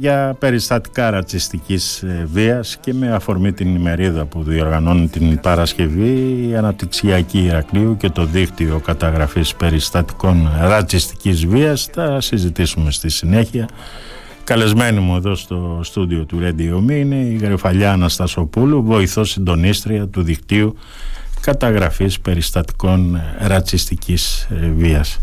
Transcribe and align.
για 0.00 0.36
περιστατικά 0.38 1.10
ρατσιστικής 1.10 2.02
ε, 2.02 2.26
βίας 2.32 2.76
και 2.80 2.94
με 2.94 3.12
αφορμή 3.12 3.52
την 3.52 3.74
ημερίδα 3.74 4.24
που 4.24 4.42
διοργανώνει 4.42 5.08
την 5.08 5.40
Παρασκευή 5.40 6.46
η 6.48 6.56
Αναπτυξιακή 6.56 7.44
Ηρακλείου 7.44 7.96
και 7.96 8.10
το 8.10 8.24
δίκτυο 8.24 8.80
καταγραφής 8.80 9.54
περιστατικών 9.54 10.50
ρατσιστικής 10.60 11.46
βίας. 11.46 11.88
Θα 11.92 12.20
συζητήσουμε 12.20 12.90
στη 12.90 13.08
συνέχεια. 13.08 13.68
Καλεσμένη 14.44 15.00
μου 15.00 15.16
εδώ 15.16 15.34
στο 15.34 15.80
στούντιο 15.82 16.24
του 16.24 16.38
Radio 16.42 16.90
Me 16.90 16.92
είναι 16.92 17.16
η 17.16 17.36
Γρεφαλιά 17.36 17.92
Αναστασοπούλου 17.92 18.82
βοηθός 18.82 19.30
συντονίστρια 19.30 20.06
του 20.06 20.22
δικτύου 20.22 20.76
καταγραφής 21.40 22.20
περιστατικών 22.20 23.20
ρατσιστικής 23.38 24.48
ε, 24.50 24.66
βίας. 24.76 25.20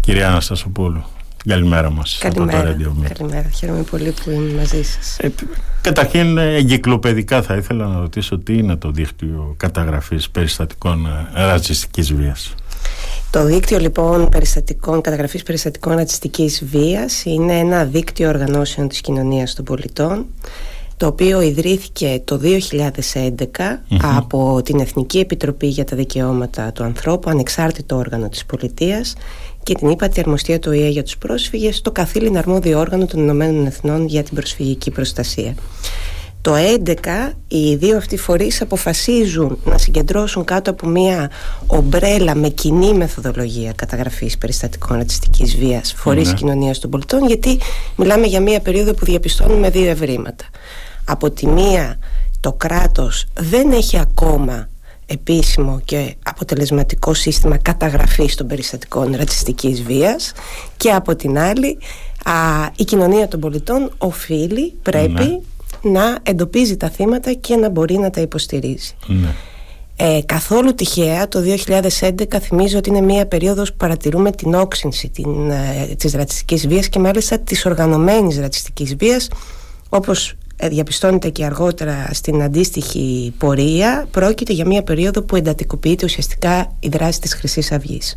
Κυρία 0.00 0.28
Αναστασοπούλου 0.28 1.04
Καλημέρα 1.48 1.90
μας. 1.90 2.18
Καλημέρα. 2.20 2.76
Καλημέρα. 3.12 3.48
Χαίρομαι 3.54 3.82
πολύ 3.82 4.14
που 4.24 4.30
είμαι 4.30 4.52
μαζί 4.52 4.82
σας. 4.82 5.18
Ε, 5.18 5.32
καταρχήν, 5.80 6.38
εγκυκλοπαιδικά 6.38 7.42
θα 7.42 7.54
ήθελα 7.54 7.86
να 7.86 8.00
ρωτήσω 8.00 8.38
τι 8.38 8.56
είναι 8.56 8.76
το 8.76 8.90
δίκτυο 8.90 9.54
καταγραφής 9.56 10.30
περιστατικών 10.30 11.06
ε, 11.06 11.44
ρατσιστικής 11.44 12.14
βίας. 12.14 12.54
Το 13.30 13.44
δίκτυο 13.44 13.78
λοιπόν 13.78 14.28
περιστατικών, 14.28 15.00
καταγραφής 15.00 15.42
περιστατικών 15.42 15.96
ρατσιστικής 15.96 16.64
βίας 16.64 17.24
είναι 17.24 17.58
ένα 17.58 17.84
δίκτυο 17.84 18.28
οργανώσεων 18.28 18.88
της 18.88 19.00
κοινωνίας 19.00 19.54
των 19.54 19.64
πολιτών 19.64 20.26
το 21.00 21.06
οποίο 21.06 21.40
ιδρύθηκε 21.40 22.22
το 22.24 22.40
2011 22.42 23.34
από 24.16 24.62
την 24.64 24.80
Εθνική 24.80 25.18
Επιτροπή 25.18 25.66
για 25.66 25.84
τα 25.84 25.96
Δικαιώματα 25.96 26.72
του 26.72 26.84
Ανθρώπου, 26.84 27.30
ανεξάρτητο 27.30 27.96
όργανο 27.96 28.28
της 28.28 28.44
πολιτείας 28.44 29.14
και 29.62 29.74
την 29.74 29.88
ύπατη 29.88 30.20
αρμοστία 30.20 30.58
του 30.58 30.70
ΟΗΕ 30.70 30.88
για 30.88 31.02
τους 31.02 31.18
πρόσφυγες, 31.18 31.80
το 31.80 31.92
καθήλυνα 31.92 32.38
αρμόδιο 32.38 32.78
όργανο 32.78 33.06
των 33.06 33.20
Ηνωμένων 33.20 33.66
Εθνών 33.66 34.06
για 34.06 34.22
την 34.22 34.34
προσφυγική 34.34 34.90
προστασία. 34.90 35.54
Το 36.42 36.52
2011 36.84 37.32
οι 37.48 37.74
δύο 37.74 37.96
αυτοί 37.96 38.16
φορείς 38.16 38.60
αποφασίζουν 38.60 39.58
να 39.64 39.78
συγκεντρώσουν 39.78 40.44
κάτω 40.44 40.70
από 40.70 40.86
μια 40.86 41.30
ομπρέλα 41.66 42.34
με 42.34 42.48
κοινή 42.48 42.94
μεθοδολογία 42.94 43.72
καταγραφής 43.72 44.38
περιστατικών 44.38 44.96
ρατσιστικής 44.96 45.56
βίας 45.56 45.92
φορείς 45.96 46.28
ναι. 46.28 46.34
κοινωνίας 46.34 46.78
των 46.78 46.90
πολιτών 46.90 47.26
γιατί 47.26 47.58
μιλάμε 47.96 48.26
για 48.26 48.40
μια 48.40 48.60
περίοδο 48.60 48.94
που 48.94 49.04
διαπιστώνουμε 49.04 49.70
δύο 49.70 49.90
ευρήματα. 49.90 50.44
Από 51.04 51.30
τη 51.30 51.46
μία 51.46 51.98
το 52.40 52.52
κράτος 52.52 53.26
δεν 53.34 53.72
έχει 53.72 53.98
ακόμα 53.98 54.68
επίσημο 55.12 55.80
και 55.84 56.14
αποτελεσματικό 56.22 57.14
σύστημα 57.14 57.56
καταγραφής 57.56 58.34
των 58.34 58.46
περιστατικών 58.46 59.14
ρατσιστικής 59.16 59.82
βίας 59.82 60.32
και 60.76 60.90
από 60.90 61.16
την 61.16 61.38
άλλη 61.38 61.78
α, 62.24 62.32
η 62.76 62.84
κοινωνία 62.84 63.28
των 63.28 63.40
πολιτών 63.40 63.90
οφείλει, 63.98 64.74
πρέπει 64.82 65.42
ναι. 65.82 65.90
να 65.90 66.18
εντοπίζει 66.22 66.76
τα 66.76 66.90
θύματα 66.90 67.32
και 67.32 67.56
να 67.56 67.68
μπορεί 67.68 67.98
να 67.98 68.10
τα 68.10 68.20
υποστηρίζει. 68.20 68.94
Ναι. 69.06 69.34
Ε, 69.96 70.20
καθόλου 70.26 70.74
τυχαία 70.74 71.28
το 71.28 71.40
2011 72.00 72.36
θυμίζω 72.40 72.78
ότι 72.78 72.88
είναι 72.88 73.00
μια 73.00 73.26
περίοδος 73.26 73.70
που 73.70 73.76
παρατηρούμε 73.76 74.30
την 74.30 74.54
όξυνση 74.54 75.08
την, 75.08 75.50
ε, 75.50 75.94
της 75.96 76.12
ρατσιστικής 76.12 76.68
βίας 76.68 76.88
και 76.88 76.98
μάλιστα 76.98 77.38
της 77.38 77.66
οργανωμένης 77.66 78.38
ρατσιστικής 78.38 78.96
βίας 78.96 79.28
όπως 79.88 80.28
ε, 80.30 80.34
διαπιστώνεται 80.68 81.28
και 81.28 81.44
αργότερα 81.44 82.08
στην 82.12 82.42
αντίστοιχη 82.42 83.34
πορεία 83.38 84.06
πρόκειται 84.10 84.52
για 84.52 84.66
μια 84.66 84.82
περίοδο 84.82 85.22
που 85.22 85.36
εντατικοποιείται 85.36 86.04
ουσιαστικά 86.04 86.76
η 86.80 86.88
δράση 86.88 87.20
της 87.20 87.34
χρυσής 87.34 87.72
αυγής. 87.72 88.16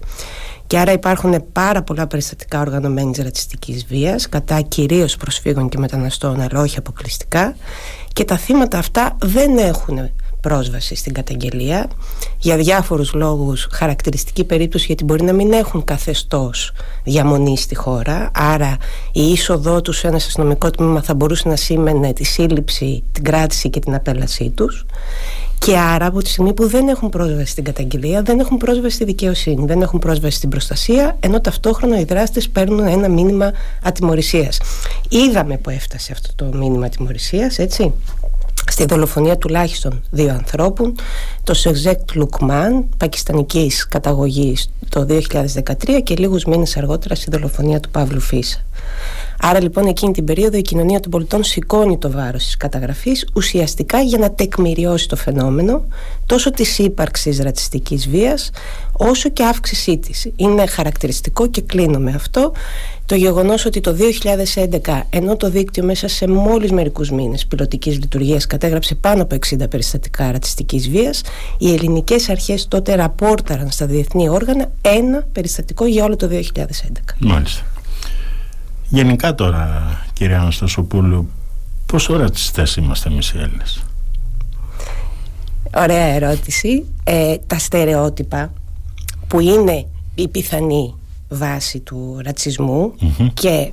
Και 0.68 0.80
άρα 0.80 0.92
υπάρχουν 0.92 1.46
πάρα 1.52 1.84
πολλά 1.84 2.08
περιστατικά 2.08 2.60
οργανωμένης 2.60 3.18
ρατσιστικής 3.18 3.86
βίας 3.86 4.30
κατά 4.30 4.62
κυρίως 4.62 5.18
προσφύγων 5.18 5.70
και 5.70 5.78
μεταναστών 5.78 6.42
αλλά 6.42 6.62
όχι 6.62 6.78
αποκλειστικά 6.78 7.56
και 8.14 8.24
τα 8.24 8.38
θύματα 8.38 8.78
αυτά 8.78 9.18
δεν 9.22 9.58
έχουν 9.58 10.10
πρόσβαση 10.44 10.96
στην 10.96 11.14
καταγγελία 11.14 11.90
για 12.38 12.58
διάφορους 12.58 13.14
λόγους 13.14 13.68
χαρακτηριστική 13.72 14.44
περίπτωση 14.44 14.86
γιατί 14.86 15.04
μπορεί 15.04 15.24
να 15.24 15.34
μην 15.34 15.54
έχουν 15.54 15.84
καθεστώς 15.84 16.72
διαμονή 17.04 17.58
στη 17.58 17.76
χώρα. 17.76 18.32
Άρα 18.34 18.78
η 19.12 19.32
είσοδό 19.32 19.82
τους 19.82 19.98
σε 19.98 20.08
ένα 20.08 20.16
αστυνομικό 20.16 20.70
τμήμα 20.70 21.02
θα 21.02 21.14
μπορούσε 21.14 21.48
να 21.48 21.56
σήμαινε 21.56 22.14
τη 22.14 22.24
σύλληψη, 22.24 23.04
την 23.12 23.24
κράτηση 23.24 23.70
και 23.70 23.80
την 23.80 23.96
απέλασή 23.96 24.50
τους. 24.50 24.86
Και 25.66 25.78
άρα 25.78 26.06
από 26.06 26.22
τη 26.22 26.30
στιγμή 26.30 26.54
που 26.54 26.68
δεν 26.68 26.88
έχουν 26.88 27.10
πρόσβαση 27.10 27.52
στην 27.52 27.64
καταγγελία 27.64 28.22
δεν 28.22 28.40
έχουν 28.40 28.58
πρόσβαση 28.58 28.96
στη 28.96 29.04
δικαιοσύνη, 29.04 29.66
δεν 29.66 29.82
έχουν 29.82 30.00
πρόσβαση 30.00 30.38
στην 30.38 30.50
προστασία 30.50 31.18
ενώ 31.20 31.42
ταυτόχρονα 31.42 32.00
οι 32.00 32.04
δράστες 32.04 32.50
παίρνουν 32.50 32.88
ένα 32.88 33.10
μήνυμα 33.10 33.52
ατιμορρησίας. 33.84 34.60
Είδαμε 35.10 35.58
που 35.58 35.70
έφτασε 35.70 36.12
αυτό 36.12 36.30
το 36.36 36.58
μήνυμα 36.58 36.86
ατιμορρησίας 36.86 37.60
έτσι 37.60 37.94
στη 38.72 38.86
δολοφονία 38.86 39.38
τουλάχιστον 39.38 40.04
δύο 40.10 40.34
ανθρώπων. 40.34 40.96
Το 41.44 41.54
Σεζέκτ 41.54 42.16
Λουκμάν 42.16 42.86
πακιστανικής 42.98 43.88
καταγωγής 43.88 44.70
το 44.90 45.06
2013 45.10 46.02
και 46.04 46.16
λίγους 46.16 46.46
μήνες 46.46 46.78
αργότερα 46.78 47.16
στη 47.16 47.32
δολοφονία 47.32 47.80
του 47.80 47.90
Παύλου 47.90 48.20
Φίσα 48.20 48.66
Άρα 49.46 49.62
λοιπόν 49.62 49.88
εκείνη 49.88 50.14
την 50.14 50.26
περίοδο 50.26 50.58
η 50.58 50.62
κοινωνία 50.62 51.00
των 51.00 51.12
πολιτών 51.12 51.44
σηκώνει 51.44 51.98
το 51.98 52.12
βάρος 52.12 52.44
της 52.44 52.58
καταγραφής 52.58 53.28
ουσιαστικά 53.36 54.02
για 54.02 54.18
να 54.18 54.32
τεκμηριώσει 54.32 55.08
το 55.08 55.16
φαινόμενο 55.16 55.86
τόσο 56.26 56.52
της 56.52 56.80
ύπαρξης 56.80 57.40
ρατσιστικής 57.40 58.10
βίας 58.10 58.50
όσο 58.92 59.30
και 59.30 59.44
αύξησή 59.44 59.98
της. 59.98 60.28
Είναι 60.36 60.66
χαρακτηριστικό 60.66 61.48
και 61.48 61.62
κλείνω 61.62 62.00
με 62.00 62.12
αυτό 62.16 62.52
το 63.06 63.16
γεγονός 63.16 63.66
ότι 63.66 63.80
το 63.80 63.96
2011 64.84 65.02
ενώ 65.10 65.36
το 65.38 65.50
δίκτυο 65.50 65.84
μέσα 65.84 66.08
σε 66.08 66.28
μόλις 66.28 66.72
μερικούς 66.72 67.12
μήνες 67.12 67.46
πιλωτικής 67.46 68.00
λειτουργίας 68.00 68.48
κατέγραψε 68.48 68.96
πάνω 68.96 69.22
από 69.22 69.36
60 69.36 69.70
περιστατικά 69.70 70.32
ρατσιστικής 70.32 70.90
βίας 70.90 71.22
οι 71.58 71.74
ελληνικές 71.74 72.30
αρχές 72.30 72.68
τότε 72.68 72.96
ραπόρταραν 72.96 73.72
στα 73.72 73.86
διεθνή 73.86 74.30
όργανα 74.30 74.72
ένα 74.82 75.28
περιστατικό 75.32 75.86
για 75.86 76.04
όλο 76.04 76.16
το 76.16 76.28
2011. 76.28 77.16
Μάλιστα. 77.20 77.73
Γενικά 78.94 79.36
τώρα 79.36 79.98
κύριε 80.14 80.36
Αναστασοπούλου 80.36 81.30
πόσο 81.86 82.18
ρατσιστές 82.18 82.76
είμαστε 82.76 83.10
εμείς 83.10 83.32
οι 83.32 83.38
Έλληνες; 83.38 83.84
Ωραία 85.76 86.06
ερώτηση. 86.06 86.86
Ε, 87.04 87.36
Τα 87.48 87.60
στερεότυπα 87.60 88.54
που 89.28 89.40
είναι 89.40 89.86
η 90.16 90.28
πιθανή 90.28 90.96
βάση 91.30 91.80
του 91.80 92.20
ρατσισμου 92.24 92.94
και 93.34 93.72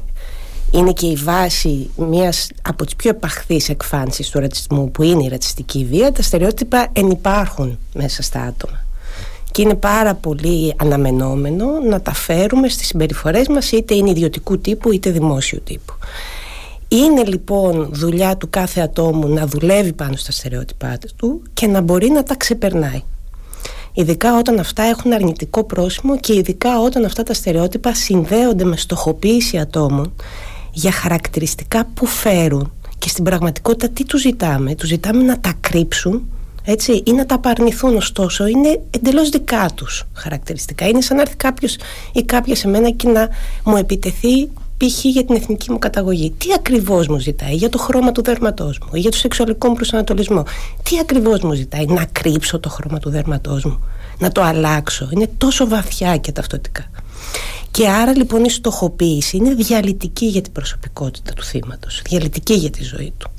είναι 0.70 0.92
και 0.92 1.06
η 1.06 1.14
βάση 1.16 1.90
μιας 1.96 2.48
από 2.62 2.84
τις 2.84 2.96
πιο 2.96 3.10
επαχθείς 3.10 3.68
εκφάνσεις 3.68 4.28
του 4.28 4.40
ρατσισμού 4.40 4.90
που 4.90 5.02
είναι 5.02 5.24
η 5.24 5.28
ρατσιστική 5.28 5.84
βία 5.84 6.12
τα 6.12 6.22
στερεότυπα 6.22 6.88
ενυπάρχουν 6.92 7.78
μέσα 7.94 8.22
στα 8.22 8.40
άτομα 8.42 8.84
και 9.52 9.62
είναι 9.62 9.74
πάρα 9.74 10.14
πολύ 10.14 10.74
αναμενόμενο 10.76 11.66
να 11.88 12.00
τα 12.00 12.14
φέρουμε 12.14 12.68
στις 12.68 12.86
συμπεριφορές 12.86 13.48
μας 13.48 13.72
είτε 13.72 13.94
είναι 13.94 14.10
ιδιωτικού 14.10 14.58
τύπου 14.58 14.92
είτε 14.92 15.10
δημόσιου 15.10 15.60
τύπου. 15.64 15.92
Είναι 16.88 17.24
λοιπόν 17.24 17.88
δουλειά 17.92 18.36
του 18.36 18.50
κάθε 18.50 18.80
ατόμου 18.80 19.28
να 19.28 19.46
δουλεύει 19.46 19.92
πάνω 19.92 20.16
στα 20.16 20.32
στερεότυπά 20.32 20.98
του 21.16 21.42
και 21.52 21.66
να 21.66 21.80
μπορεί 21.80 22.10
να 22.10 22.22
τα 22.22 22.34
ξεπερνάει. 22.34 23.02
Ειδικά 23.92 24.38
όταν 24.38 24.58
αυτά 24.58 24.82
έχουν 24.82 25.12
αρνητικό 25.12 25.64
πρόσημο 25.64 26.18
και 26.18 26.34
ειδικά 26.34 26.80
όταν 26.80 27.04
αυτά 27.04 27.22
τα 27.22 27.34
στερεότυπα 27.34 27.94
συνδέονται 27.94 28.64
με 28.64 28.76
στοχοποίηση 28.76 29.58
ατόμων 29.58 30.12
για 30.72 30.92
χαρακτηριστικά 30.92 31.84
που 31.94 32.06
φέρουν 32.06 32.72
και 32.98 33.08
στην 33.08 33.24
πραγματικότητα 33.24 33.88
τι 33.88 34.04
τους 34.04 34.20
ζητάμε; 34.20 34.74
Τους 34.74 34.88
ζητάμε 34.88 35.22
να 35.22 35.40
τα 35.40 35.52
κρύψουν 35.60 36.28
έτσι, 36.64 37.02
ή 37.06 37.12
να 37.12 37.26
τα 37.26 37.34
απαρνηθούν 37.34 37.96
ωστόσο 37.96 38.46
είναι 38.46 38.80
εντελώς 38.90 39.28
δικά 39.28 39.68
τους 39.74 40.04
χαρακτηριστικά. 40.14 40.86
Είναι 40.86 41.00
σαν 41.00 41.16
να 41.16 41.22
έρθει 41.22 41.36
κάποιος 41.36 41.76
ή 42.12 42.22
κάποια 42.22 42.54
σε 42.54 42.68
μένα 42.68 42.90
και 42.90 43.08
να 43.08 43.28
μου 43.64 43.76
επιτεθεί 43.76 44.50
π.χ. 44.76 45.04
για 45.04 45.24
την 45.24 45.34
εθνική 45.34 45.70
μου 45.70 45.78
καταγωγή. 45.78 46.30
Τι 46.30 46.52
ακριβώς 46.54 47.06
μου 47.06 47.18
ζητάει; 47.18 47.54
Για 47.54 47.68
το 47.68 47.78
χρώμα 47.78 48.12
του 48.12 48.22
δέρματός 48.22 48.78
μου 48.78 48.88
ή 48.92 49.00
για 49.00 49.10
το 49.10 49.16
σεξουαλικό 49.16 49.68
μου 49.68 49.74
προσανατολισμό. 49.74 50.44
Τι 50.82 50.98
ακριβώς 50.98 51.40
μου 51.40 51.52
ζητάει; 51.52 51.84
Να 51.84 52.04
κρύψω 52.04 52.58
το 52.58 52.68
χρώμα 52.68 52.98
του 52.98 53.10
δέρματός 53.10 53.64
μου 53.64 53.78
να 54.18 54.32
το 54.32 54.42
αλλάξω. 54.42 55.08
Είναι 55.10 55.30
τόσο 55.38 55.68
βαθιά 55.68 56.16
και 56.16 56.32
ταυτοτικά. 56.32 56.90
Και 57.70 57.88
άρα 57.88 58.16
λοιπόν 58.16 58.44
η 58.44 58.50
στοχοποίηση 58.50 59.36
είναι 59.36 59.54
διαλυτική 59.54 60.26
για 60.26 60.40
την 60.40 60.52
προσωπικότητα 60.52 61.32
του 61.32 61.42
θύματος 61.42 62.02
διαλυτική 62.08 62.54
για 62.54 62.70
τη 62.70 62.82
ζωή 62.82 63.12
του 63.16 63.30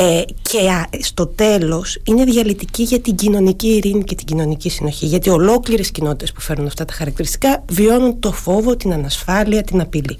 ε, 0.00 0.22
και 0.42 0.58
στο 1.00 1.26
τέλος 1.26 1.98
είναι 2.04 2.24
διαλυτική 2.24 2.82
για 2.82 3.00
την 3.00 3.14
κοινωνική 3.14 3.68
ειρήνη 3.68 4.04
και 4.04 4.14
την 4.14 4.26
κοινωνική 4.26 4.70
συνοχή 4.70 5.06
γιατί 5.06 5.30
ολόκληρες 5.30 5.90
κοινότητες 5.90 6.32
που 6.32 6.40
φέρνουν 6.40 6.66
αυτά 6.66 6.84
τα 6.84 6.92
χαρακτηριστικά 6.92 7.64
βιώνουν 7.70 8.20
το 8.20 8.32
φόβο, 8.32 8.76
την 8.76 8.92
ανασφάλεια, 8.92 9.62
την 9.62 9.80
απειλή. 9.80 10.18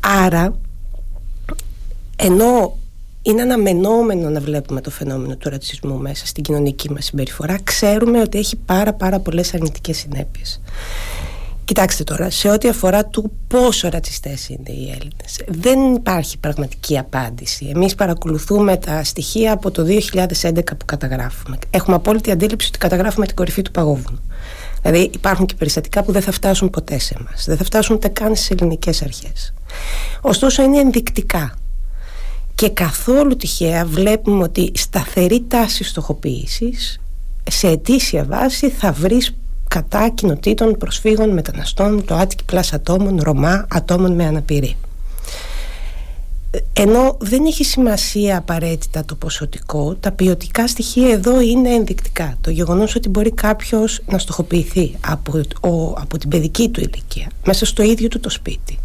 Άρα 0.00 0.58
ενώ 2.16 2.76
είναι 3.22 3.42
αναμενόμενο 3.42 4.28
να 4.28 4.40
βλέπουμε 4.40 4.80
το 4.80 4.90
φαινόμενο 4.90 5.36
του 5.36 5.48
ρατσισμού 5.48 5.98
μέσα 5.98 6.26
στην 6.26 6.42
κοινωνική 6.42 6.90
μας 6.90 7.04
συμπεριφορά 7.04 7.58
ξέρουμε 7.64 8.20
ότι 8.20 8.38
έχει 8.38 8.56
πάρα 8.56 8.92
πάρα 8.92 9.18
πολλές 9.18 9.54
αρνητικές 9.54 9.96
συνέπειες 9.96 10.60
Κοιτάξτε 11.64 12.04
τώρα, 12.04 12.30
σε 12.30 12.50
ό,τι 12.50 12.68
αφορά 12.68 13.04
του 13.06 13.32
πόσο 13.46 13.88
ρατσιστές 13.88 14.48
είναι 14.48 14.70
οι 14.70 14.90
Έλληνες, 14.90 15.40
δεν 15.46 15.94
υπάρχει 15.94 16.38
πραγματική 16.38 16.98
απάντηση. 16.98 17.72
Εμείς 17.74 17.94
παρακολουθούμε 17.94 18.76
τα 18.76 19.04
στοιχεία 19.04 19.52
από 19.52 19.70
το 19.70 19.84
2011 19.84 20.76
που 20.76 20.84
καταγράφουμε. 20.84 21.58
Έχουμε 21.70 21.96
απόλυτη 21.96 22.30
αντίληψη 22.30 22.68
ότι 22.68 22.78
καταγράφουμε 22.78 23.26
την 23.26 23.36
κορυφή 23.36 23.62
του 23.62 23.70
παγόβουνου. 23.70 24.18
Δηλαδή 24.82 25.10
υπάρχουν 25.14 25.46
και 25.46 25.54
περιστατικά 25.54 26.02
που 26.02 26.12
δεν 26.12 26.22
θα 26.22 26.32
φτάσουν 26.32 26.70
ποτέ 26.70 26.98
σε 26.98 27.16
εμάς. 27.20 27.44
Δεν 27.46 27.56
θα 27.56 27.64
φτάσουν 27.64 27.96
ούτε 27.96 28.08
καν 28.08 28.36
στις 28.36 28.50
ελληνικές 28.50 29.02
αρχές. 29.02 29.54
Ωστόσο 30.20 30.62
είναι 30.62 30.78
ενδεικτικά. 30.78 31.54
Και 32.54 32.68
καθόλου 32.68 33.36
τυχαία 33.36 33.84
βλέπουμε 33.84 34.42
ότι 34.42 34.72
σταθερή 34.74 35.44
τάση 35.48 35.84
στοχοποίησης 35.84 37.00
σε 37.50 37.68
αιτήσια 37.68 38.24
βάση 38.24 38.70
θα 38.70 38.92
βρεις 38.92 39.34
κατά 39.74 40.08
κοινοτήτων, 40.08 40.76
προσφύγων, 40.78 41.30
μεταναστών, 41.30 42.04
το 42.04 42.14
άτικη 42.14 42.44
πλάς 42.44 42.72
ατόμων, 42.72 43.20
Ρωμά, 43.22 43.66
ατόμων 43.70 44.14
με 44.14 44.26
αναπηρία. 44.26 44.74
Ενώ 46.72 47.16
δεν 47.20 47.44
έχει 47.44 47.64
σημασία 47.64 48.36
απαραίτητα 48.36 49.04
το 49.04 49.14
ποσοτικό, 49.14 49.94
τα 49.94 50.12
ποιοτικά 50.12 50.68
στοιχεία 50.68 51.10
εδώ 51.10 51.40
είναι 51.40 51.68
ενδεικτικά. 51.68 52.36
Το 52.40 52.50
γεγονός 52.50 52.94
ότι 52.94 53.08
μπορεί 53.08 53.30
κάποιος 53.32 54.00
να 54.06 54.18
στοχοποιηθεί 54.18 54.94
από, 55.06 55.42
από 56.00 56.18
την 56.18 56.28
παιδική 56.28 56.68
του 56.68 56.80
ηλικία, 56.80 57.26
μέσα 57.46 57.66
στο 57.66 57.82
ίδιο 57.82 58.08
του 58.08 58.20
το 58.20 58.30
σπίτι, 58.30 58.78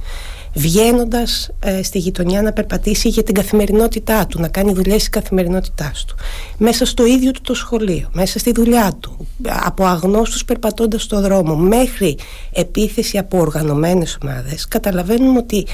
βγαίνοντας 0.53 1.49
ε, 1.59 1.83
στη 1.83 1.97
γειτονιά 1.97 2.41
να 2.41 2.53
περπατήσει 2.53 3.09
για 3.09 3.23
την 3.23 3.33
καθημερινότητά 3.33 4.27
του, 4.27 4.39
να 4.39 4.47
κάνει 4.47 4.73
δουλειές 4.73 5.01
στη 5.01 5.09
καθημερινότητά 5.09 5.91
του. 6.07 6.15
Μέσα 6.57 6.85
στο 6.85 7.05
ίδιο 7.05 7.31
του 7.31 7.41
το 7.41 7.53
σχολείο, 7.53 8.09
μέσα 8.13 8.39
στη 8.39 8.51
δουλειά 8.51 8.91
του, 8.99 9.27
από 9.65 9.85
αγνώστους 9.85 10.45
περπατώντας 10.45 11.03
στο 11.03 11.21
δρόμο, 11.21 11.55
μέχρι 11.55 12.17
επίθεση 12.53 13.17
από 13.17 13.39
οργανωμένες 13.39 14.17
ομάδες, 14.23 14.67
καταλαβαίνουμε 14.67 15.37
ότι 15.37 15.65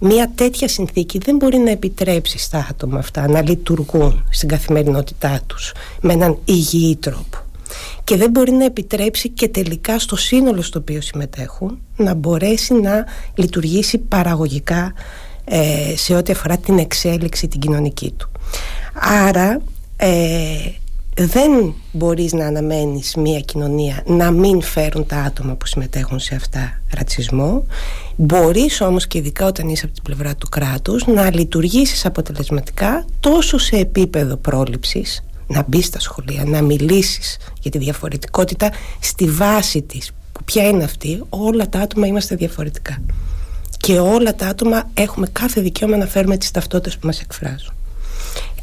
μια 0.00 0.32
τέτοια 0.34 0.68
συνθήκη 0.68 1.18
δεν 1.18 1.36
μπορεί 1.36 1.58
να 1.58 1.70
επιτρέψει 1.70 2.38
στα 2.38 2.66
άτομα 2.70 2.98
αυτά 2.98 3.28
να 3.28 3.42
λειτουργούν 3.42 4.26
στην 4.30 4.48
καθημερινότητά 4.48 5.40
τους 5.46 5.72
με 6.00 6.12
έναν 6.12 6.38
υγιή 6.44 6.96
τρόπο 6.96 7.43
και 8.04 8.16
δεν 8.16 8.30
μπορεί 8.30 8.52
να 8.52 8.64
επιτρέψει 8.64 9.28
και 9.28 9.48
τελικά 9.48 9.98
στο 9.98 10.16
σύνολο 10.16 10.62
στο 10.62 10.78
οποίο 10.78 11.00
συμμετέχουν 11.00 11.78
να 11.96 12.14
μπορέσει 12.14 12.74
να 12.74 13.06
λειτουργήσει 13.34 13.98
παραγωγικά 13.98 14.92
ε, 15.44 15.96
σε 15.96 16.14
ό,τι 16.14 16.32
αφορά 16.32 16.56
την 16.56 16.78
εξέλιξη 16.78 17.48
την 17.48 17.60
κοινωνική 17.60 18.14
του. 18.16 18.30
Άρα 18.94 19.60
ε, 19.96 20.70
δεν 21.16 21.74
μπορείς 21.92 22.32
να 22.32 22.46
αναμένεις 22.46 23.14
μια 23.14 23.40
κοινωνία 23.40 24.02
να 24.06 24.30
μην 24.30 24.62
φέρουν 24.62 25.06
τα 25.06 25.16
άτομα 25.16 25.54
που 25.54 25.66
συμμετέχουν 25.66 26.18
σε 26.18 26.34
αυτά 26.34 26.80
ρατσισμό 26.96 27.64
μπορείς 28.16 28.80
όμως 28.80 29.06
και 29.06 29.18
ειδικά 29.18 29.46
όταν 29.46 29.68
είσαι 29.68 29.84
από 29.84 29.94
την 29.94 30.02
πλευρά 30.02 30.34
του 30.34 30.48
κράτους 30.48 31.06
να 31.06 31.34
λειτουργήσεις 31.34 32.06
αποτελεσματικά 32.06 33.04
τόσο 33.20 33.58
σε 33.58 33.76
επίπεδο 33.76 34.36
πρόληψης 34.36 35.24
να 35.46 35.64
μπεις 35.66 35.86
στα 35.86 36.00
σχολεία, 36.00 36.44
να 36.44 36.62
μιλήσεις 36.62 37.36
για 37.60 37.70
τη 37.70 37.78
διαφορετικότητα 37.78 38.70
στη 39.00 39.30
βάση 39.30 39.82
της 39.82 40.12
που 40.32 40.44
ποια 40.44 40.68
είναι 40.68 40.84
αυτή, 40.84 41.22
όλα 41.28 41.68
τα 41.68 41.78
άτομα 41.78 42.06
είμαστε 42.06 42.34
διαφορετικά 42.34 42.98
και 43.76 43.98
όλα 43.98 44.34
τα 44.34 44.46
άτομα 44.46 44.90
έχουμε 44.94 45.26
κάθε 45.32 45.60
δικαίωμα 45.60 45.96
να 45.96 46.06
φέρουμε 46.06 46.36
τις 46.36 46.50
ταυτότητες 46.50 46.98
που 46.98 47.06
μας 47.06 47.20
εκφράζουν 47.20 47.72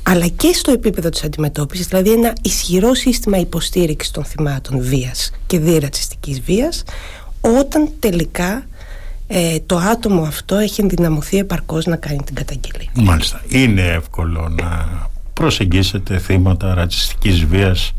αλλά 0.04 0.28
και 0.28 0.54
στο 0.54 0.72
επίπεδο 0.72 1.10
της 1.10 1.24
αντιμετώπισης 1.24 1.88
δηλαδή 1.88 2.12
ένα 2.12 2.34
ισχυρό 2.42 2.94
σύστημα 2.94 3.38
υποστήριξης 3.38 4.12
των 4.12 4.24
θυμάτων 4.24 4.82
βίας 4.82 5.32
και 5.48 5.60
διερατσιστικής 5.60 6.42
βίας 6.42 6.84
όταν 7.42 7.90
τελικά 8.00 8.66
ε, 9.28 9.60
το 9.66 9.78
άτομο 9.78 10.22
αυτό 10.22 10.56
έχει 10.56 10.82
ενδυναμωθεί 10.82 11.38
επαρκώς 11.38 11.86
να 11.86 11.96
κάνει 11.96 12.24
την 12.26 12.36
καταγγελία. 12.36 12.90
Μάλιστα. 12.94 13.42
Είναι 13.48 13.82
εύκολο 13.82 14.50
να 14.50 14.88
προσεγγίσετε 15.42 16.18
θύματα 16.18 16.74
ρατσιστικής 16.74 17.46
βίας 17.46 17.94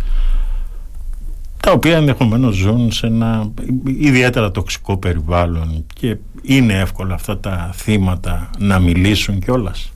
τα 1.61 1.73
οποία 1.73 1.97
ενδεχομένως 1.97 2.55
ζουν 2.55 2.93
σε 2.93 3.07
ένα 3.07 3.51
ιδιαίτερα 3.85 4.51
τοξικό 4.51 4.97
περιβάλλον 4.97 5.85
και 5.95 6.17
είναι 6.43 6.79
εύκολο 6.81 7.15
αυτά 7.15 7.39
τα 7.39 7.71
θύματα 7.75 8.51
να 8.59 8.79
μιλήσουν 8.79 9.41
κιόλας; 9.41 9.93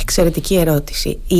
Εξαιρετική 0.00 0.54
ερώτηση. 0.54 1.18
Οι, 1.26 1.38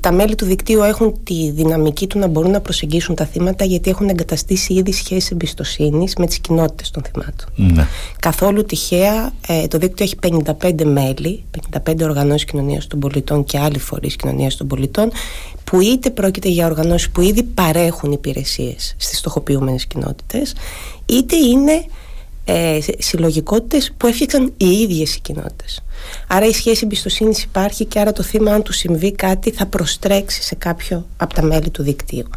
τα 0.00 0.12
μέλη 0.12 0.34
του 0.34 0.44
δικτύου 0.44 0.82
έχουν 0.82 1.14
τη 1.24 1.50
δυναμική 1.50 2.06
του 2.06 2.18
να 2.18 2.26
μπορούν 2.26 2.50
να 2.50 2.60
προσεγγίσουν 2.60 3.14
τα 3.14 3.24
θύματα 3.24 3.64
γιατί 3.64 3.90
έχουν 3.90 4.08
εγκαταστήσει 4.08 4.72
ήδη 4.72 4.92
σχέσεις 4.92 5.30
εμπιστοσύνης 5.30 6.14
με 6.16 6.26
τις 6.26 6.38
κοινότητες 6.38 6.90
των 6.90 7.02
θυμάτων. 7.02 7.74
Ναι. 7.74 7.86
Καθόλου 8.20 8.64
τυχαία 8.64 9.32
ε, 9.46 9.66
το 9.66 9.78
δίκτυο 9.78 10.04
έχει 10.04 10.44
55 10.60 10.84
μέλη, 10.84 11.44
55 11.86 12.00
οργανώσεις 12.02 12.44
κοινωνίας 12.44 12.86
των 12.86 12.98
πολιτών 12.98 13.44
και 13.44 13.58
άλλοι 13.58 13.78
φορείς 13.78 14.16
κοινωνίας 14.16 14.56
των 14.56 14.66
πολιτών, 14.66 15.10
που 15.64 15.80
είτε 15.80 16.10
πρόκειται 16.10 16.48
για 16.48 16.66
οργανώσεις 16.66 17.10
που 17.10 17.20
ήδη 17.20 17.42
παρέχουν 17.42 18.12
υπηρεσίες 18.12 18.94
στις 18.98 19.18
στοχοποιούμενες 19.18 19.86
κοινότητες, 19.86 20.54
είτε 21.06 21.36
είναι 21.36 21.84
ε, 22.52 22.78
συλλογικότητες 22.98 23.92
που 23.96 24.06
έφτιαξαν 24.06 24.52
οι 24.56 24.68
ίδιες 24.68 25.14
οι 25.14 25.20
κοινότητες. 25.20 25.82
Άρα 26.26 26.46
η 26.46 26.52
σχέση 26.52 26.80
εμπιστοσύνης 26.84 27.42
υπάρχει 27.42 27.84
και 27.84 28.00
άρα 28.00 28.12
το 28.12 28.22
θύμα 28.22 28.52
αν 28.52 28.62
του 28.62 28.72
συμβεί 28.72 29.12
κάτι 29.12 29.50
θα 29.50 29.66
προστρέξει 29.66 30.42
σε 30.42 30.54
κάποιο 30.54 31.06
από 31.16 31.34
τα 31.34 31.42
μέλη 31.42 31.70
του 31.70 31.82
δικτύου. 31.82 32.28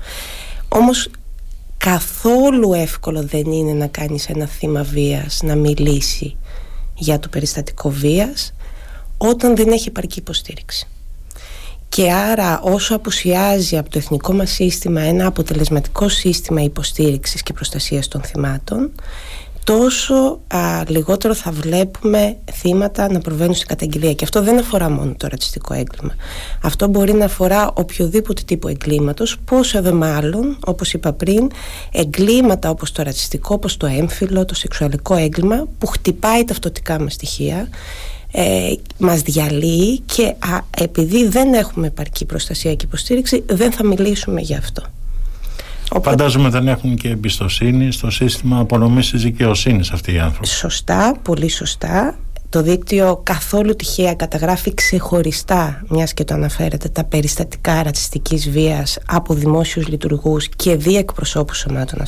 Όμως 0.68 1.10
καθόλου 1.78 2.74
εύκολο 2.74 3.24
δεν 3.24 3.52
είναι 3.52 3.74
να 3.74 3.88
κάνεις 3.88 4.30
ένα 4.30 4.46
θύμα 4.46 4.84
βίας 4.84 5.40
να 5.44 5.56
μιλήσει 5.56 6.36
για 6.96 7.20
το 7.20 7.28
περιστατικό 7.28 7.90
βίας 7.90 8.54
όταν 9.18 9.56
δεν 9.56 9.72
έχει 9.72 9.88
επαρκή 9.88 10.20
υποστήριξη. 10.20 10.88
Και 11.90 12.12
άρα 12.12 12.62
όσο 12.62 12.96
απουσιάζει 12.96 13.78
από 13.78 13.90
το 13.90 13.98
εθνικό 13.98 14.34
μας 14.34 14.52
σύστημα 14.52 15.02
ένα 15.02 15.28
αποτελεσματικό 15.28 16.10
σύστημα 16.10 16.62
υποστήριξης 16.62 17.44
και 17.44 17.54
προστασίας 17.54 18.08
των 18.08 18.22
θυμάτων 18.22 18.92
τόσο 19.64 20.40
α, 20.48 20.84
λιγότερο 20.88 21.34
θα 21.34 21.52
βλέπουμε 21.52 22.38
θύματα 22.54 23.12
να 23.12 23.20
προβαίνουν 23.20 23.56
σε 23.56 23.66
καταγγελία. 23.66 24.14
Και 24.14 24.24
αυτό 24.24 24.42
δεν 24.42 24.60
αφορά 24.60 24.90
μόνο 24.90 25.14
το 25.18 25.28
ρατσιστικό 25.28 25.74
έγκλημα. 25.74 26.14
Αυτό 26.62 26.88
μπορεί 26.88 27.14
να 27.14 27.26
αφορά 27.26 27.72
οποιοδήποτε 27.74 28.42
τύπο 28.46 28.68
εγκλήματος, 28.68 29.38
πόσο 29.46 29.78
εδώ 29.78 29.94
μάλλον, 29.94 30.58
όπως 30.66 30.94
είπα 30.94 31.14
πριν, 31.14 31.52
εγκλήματα 31.92 32.70
όπως 32.70 32.92
το 32.92 33.04
ρατσιστικό, 33.04 33.54
όπως 33.54 33.78
το 33.78 33.86
έμφυλο, 33.86 34.46
το 34.46 34.56
σεξουαλικό 34.56 35.16
έγκλημα, 35.16 35.68
που 35.78 35.88
χτυπάει 35.88 36.44
ταυτοτικά 36.44 37.00
με 37.00 37.10
στοιχεία, 37.10 37.70
ε, 38.32 38.74
μας 38.98 39.22
διαλύει 39.22 40.00
και 40.00 40.24
α, 40.24 40.58
επειδή 40.78 41.28
δεν 41.28 41.54
έχουμε 41.54 41.88
επαρκή 41.88 42.26
προστασία 42.26 42.76
και 42.76 42.86
υποστήριξη 42.86 43.44
δεν 43.48 43.72
θα 43.72 43.86
μιλήσουμε 43.86 44.42
γι' 44.42 44.56
αυτό. 44.56 44.84
Οπότε... 45.96 46.10
Φαντάζομαι 46.10 46.50
δεν 46.50 46.68
έχουν 46.68 46.96
και 46.96 47.10
εμπιστοσύνη 47.10 47.92
στο 47.92 48.12
σύστημα 48.12 48.60
απονομής 48.60 49.10
της 49.10 49.24
δικαιοσύνης 49.24 49.92
αυτοί 49.92 50.14
οι 50.14 50.20
άνθρωποι. 50.20 50.48
Σωστά, 50.48 51.16
πολύ 51.22 51.50
σωστά. 51.50 52.16
Το 52.54 52.62
δίκτυο 52.62 53.20
καθόλου 53.24 53.76
τυχαία 53.76 54.14
καταγράφει 54.14 54.74
ξεχωριστά, 54.74 55.84
μιας 55.88 56.14
και 56.14 56.24
το 56.24 56.34
αναφέρεται, 56.34 56.90
τα 56.90 57.04
περιστατικά 57.04 57.84
ρατσιστικής 57.84 58.50
βίας 58.50 58.98
από 59.06 59.34
δημόσιους 59.34 59.88
λειτουργούς 59.88 60.50
και 60.50 60.76
δι' 60.76 60.96
εκπροσώπους 60.96 61.58
σωμάτων 61.58 62.00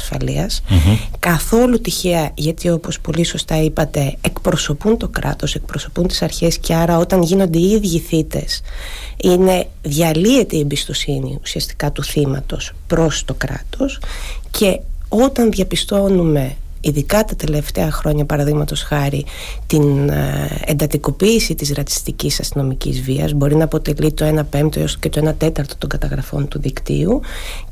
Καθόλου 1.20 1.82
τυχαία, 1.82 2.32
γιατί 2.34 2.70
όπως 2.70 3.00
πολύ 3.00 3.24
σωστά 3.24 3.62
είπατε, 3.62 4.18
εκπροσωπούν 4.22 4.98
το 4.98 5.08
κράτος, 5.08 5.56
εκπροσωπούν 5.56 6.08
τις 6.08 6.22
αρχές 6.22 6.58
και 6.58 6.74
άρα 6.74 6.98
όταν 6.98 7.22
γίνονται 7.22 7.60
οι 7.60 7.72
ίδιοι 7.72 8.00
θύτες, 8.00 8.62
είναι, 9.18 9.68
διαλύεται 9.82 10.56
η 10.56 10.60
εμπιστοσύνη 10.60 11.38
ουσιαστικά 11.42 11.92
του 11.92 12.04
θύματος 12.04 12.72
προς 12.88 13.24
το 13.26 13.34
κράτος. 13.34 14.00
Και 14.52 14.80
όταν 15.10 15.52
διαπιστώνουμε 15.52 16.56
ειδικά 16.86 17.24
τα 17.24 17.36
τελευταία 17.36 17.92
χρόνια 17.92 18.26
παραδείγματος 18.26 18.82
χάρη 18.82 19.26
την 19.68 20.10
ε, 20.10 20.50
εντατικοποίηση 20.66 21.56
της 21.56 21.72
ρατσιστικής 21.74 22.40
αστυνομικής 22.40 23.02
βίας. 23.02 23.34
Μπορεί 23.34 23.56
να 23.56 23.64
αποτελεί 23.64 24.14
το 24.14 24.40
1 24.40 24.42
πέμπτο 24.50 24.80
έως 24.80 24.98
και 24.98 25.10
το 25.10 25.30
1 25.30 25.34
τέταρτο 25.38 25.76
των 25.78 25.90
καταγραφών 25.90 26.48
του 26.48 26.60
δικτύου. 26.60 27.22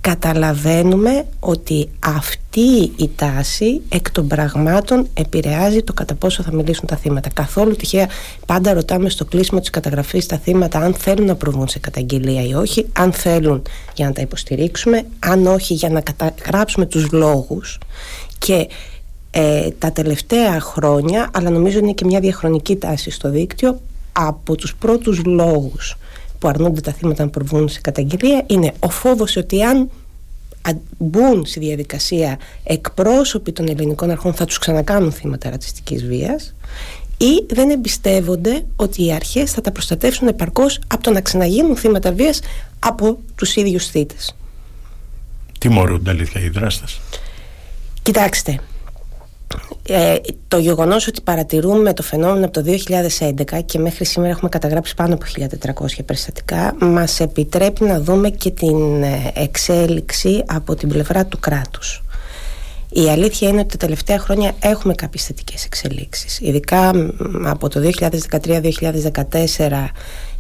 Καταλαβαίνουμε 0.02 1.26
ότι 1.40 1.90
αυτή 2.00 2.92
η 2.96 3.10
τάση 3.16 3.82
εκ 3.90 4.12
των 4.12 4.28
πραγμάτων 4.28 5.08
επηρεάζει 5.14 5.84
το 5.84 5.94
κατά 5.94 6.16
πόσο 6.16 6.44
θα 6.44 6.54
μιλήσουν 6.54 6.88
τα 6.88 6.96
θύματα. 6.96 7.30
Καθόλου 7.30 7.76
τυχαία 7.76 8.08
πάντα 8.46 8.74
ρωτάμε 8.74 9.10
στο 9.10 9.26
κλείσιμο 9.26 9.60
της 9.60 9.70
καταγραφής 9.70 10.26
τα 10.26 10.38
θύματα 10.38 10.80
αν 10.80 10.94
θέλουν 10.94 11.26
να 11.26 11.36
προβούν 11.36 11.68
σε 11.68 11.80
καταγγελία 11.80 12.44
ή 12.44 12.54
όχι 12.54 12.86
αν 12.94 13.12
θέλουν 13.12 13.62
για 13.96 14.06
να 14.06 14.14
τα 14.14 14.22
υποστηρίξουμε 14.22 15.06
αν 15.20 15.48
όχι 15.48 15.74
για 15.74 15.90
να 15.90 16.02
καταγράψουμε 16.02 16.86
τους 16.86 17.12
λόγους. 17.12 17.78
Και 18.38 18.68
ε, 19.36 19.70
τα 19.80 19.92
τελευταία 19.92 20.60
χρόνια, 20.60 21.30
αλλά 21.34 21.50
νομίζω 21.50 21.80
είναι 21.80 21.94
και 21.94 22.06
μια 22.06 22.20
διαχρονική 22.20 22.76
τάση 22.76 23.12
στο 23.12 23.30
δίκτυο, 23.30 23.80
από 24.12 24.56
τους 24.56 24.76
πρώτους 24.76 25.24
λόγους 25.26 25.98
που 26.40 26.48
αρνούνται 26.48 26.82
τα 26.82 26.92
θύματα 26.92 27.24
να 27.24 27.30
προβούν 27.30 27.70
σε 27.70 27.82
καταγγελία 27.82 28.44
είναι 28.48 28.74
ο 28.80 28.90
φόβος 28.90 29.36
ότι 29.36 29.64
αν 29.64 29.90
μπουν 30.98 31.46
στη 31.46 31.60
διαδικασία 31.60 32.40
εκπρόσωποι 32.64 33.52
των 33.52 33.68
ελληνικών 33.68 34.10
αρχών 34.10 34.34
θα 34.34 34.46
τους 34.46 34.58
ξανακάνουν 34.58 35.12
θύματα 35.12 35.50
ρατσιστικής 35.50 36.06
βίας 36.06 36.54
ή 37.18 37.46
δεν 37.54 37.70
εμπιστεύονται 37.70 38.66
ότι 38.76 39.06
οι 39.06 39.14
αρχές 39.14 39.52
θα 39.52 39.62
τα 39.62 39.72
προστατεύσουν 39.72 40.28
επαρκώς 40.28 40.80
από 40.88 41.04
το 41.04 41.12
να 41.12 41.22
ξαναγίνουν 41.22 41.78
θύματα 41.78 42.12
βίας 42.12 42.40
από 42.80 43.20
τους 43.36 43.56
ίδιους 43.56 43.88
θύτες. 43.88 44.36
Τιμωρούνται 45.60 46.10
αλήθεια 46.10 46.42
οι 46.42 46.50
δράστες; 46.50 47.00
Κοιτάξτε, 48.02 48.60
ε, 49.88 50.16
το 50.48 50.58
γεγονός 50.58 51.08
ότι 51.08 51.22
παρατηρούμε 51.22 51.94
το 51.94 52.04
φαινόμενο 52.04 52.46
από 52.46 52.62
το 52.62 52.72
2011 53.20 53.64
και 53.66 53.80
μέχρι 53.80 54.06
σήμερα 54.06 54.32
έχουμε 54.34 54.50
καταγράψει 54.50 54.96
πάνω 54.96 55.14
από 55.14 55.26
1.400 55.38 55.86
περιστατικά 56.06 56.76
μας 56.80 57.20
επιτρέπει 57.20 57.84
να 57.84 58.02
δούμε 58.02 58.30
και 58.30 58.52
την 58.52 59.04
ε, 59.04 59.32
εξέλιξη 59.34 60.44
από 60.48 60.76
την 60.76 60.90
πλευρά 60.90 61.26
του 61.26 61.40
κράτους. 61.40 62.04
Η 62.90 63.10
αλήθεια 63.10 63.50
είναι 63.50 63.60
ότι 63.60 63.70
τα 63.70 63.78
τελευταία 63.78 64.20
χρόνια 64.20 64.52
έχουμε 64.60 64.94
κάποιες 64.94 65.26
θετικές 65.26 65.66
εξελίξεις. 65.66 66.40
Ειδικά 66.40 66.92
από 67.44 67.70
το 67.70 67.92
2013-2014 68.32 69.88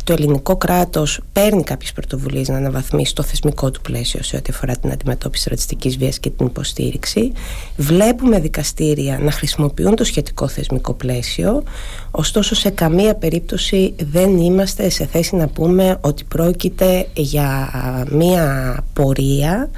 το 0.03 0.13
ελληνικό 0.13 0.55
κράτος 0.55 1.19
παίρνει 1.33 1.63
κάποιες 1.63 1.91
πρωτοβουλίες 1.91 2.47
να 2.47 2.57
αναβαθμίσει 2.57 3.15
το 3.15 3.23
θεσμικό 3.23 3.71
του 3.71 3.81
πλαίσιο 3.81 4.23
σε 4.23 4.35
ό,τι 4.35 4.49
αφορά 4.53 4.75
την 4.75 4.91
αντιμετώπιση 4.91 5.49
ρατσιστικής 5.49 5.97
βίας 5.97 6.19
και 6.19 6.29
την 6.29 6.45
υποστήριξη. 6.45 7.31
Βλέπουμε 7.77 8.39
δικαστήρια 8.39 9.19
να 9.19 9.31
χρησιμοποιούν 9.31 9.95
το 9.95 10.03
σχετικό 10.03 10.47
θεσμικό 10.47 10.93
πλαίσιο, 10.93 11.63
ωστόσο 12.11 12.55
σε 12.55 12.69
καμία 12.69 13.15
περίπτωση 13.15 13.93
δεν 14.11 14.37
είμαστε 14.37 14.89
σε 14.89 15.05
θέση 15.05 15.35
να 15.35 15.47
πούμε 15.47 15.97
ότι 16.01 16.23
πρόκειται 16.23 17.07
για 17.13 17.69
μία 18.11 18.77
πορεία 18.93 19.69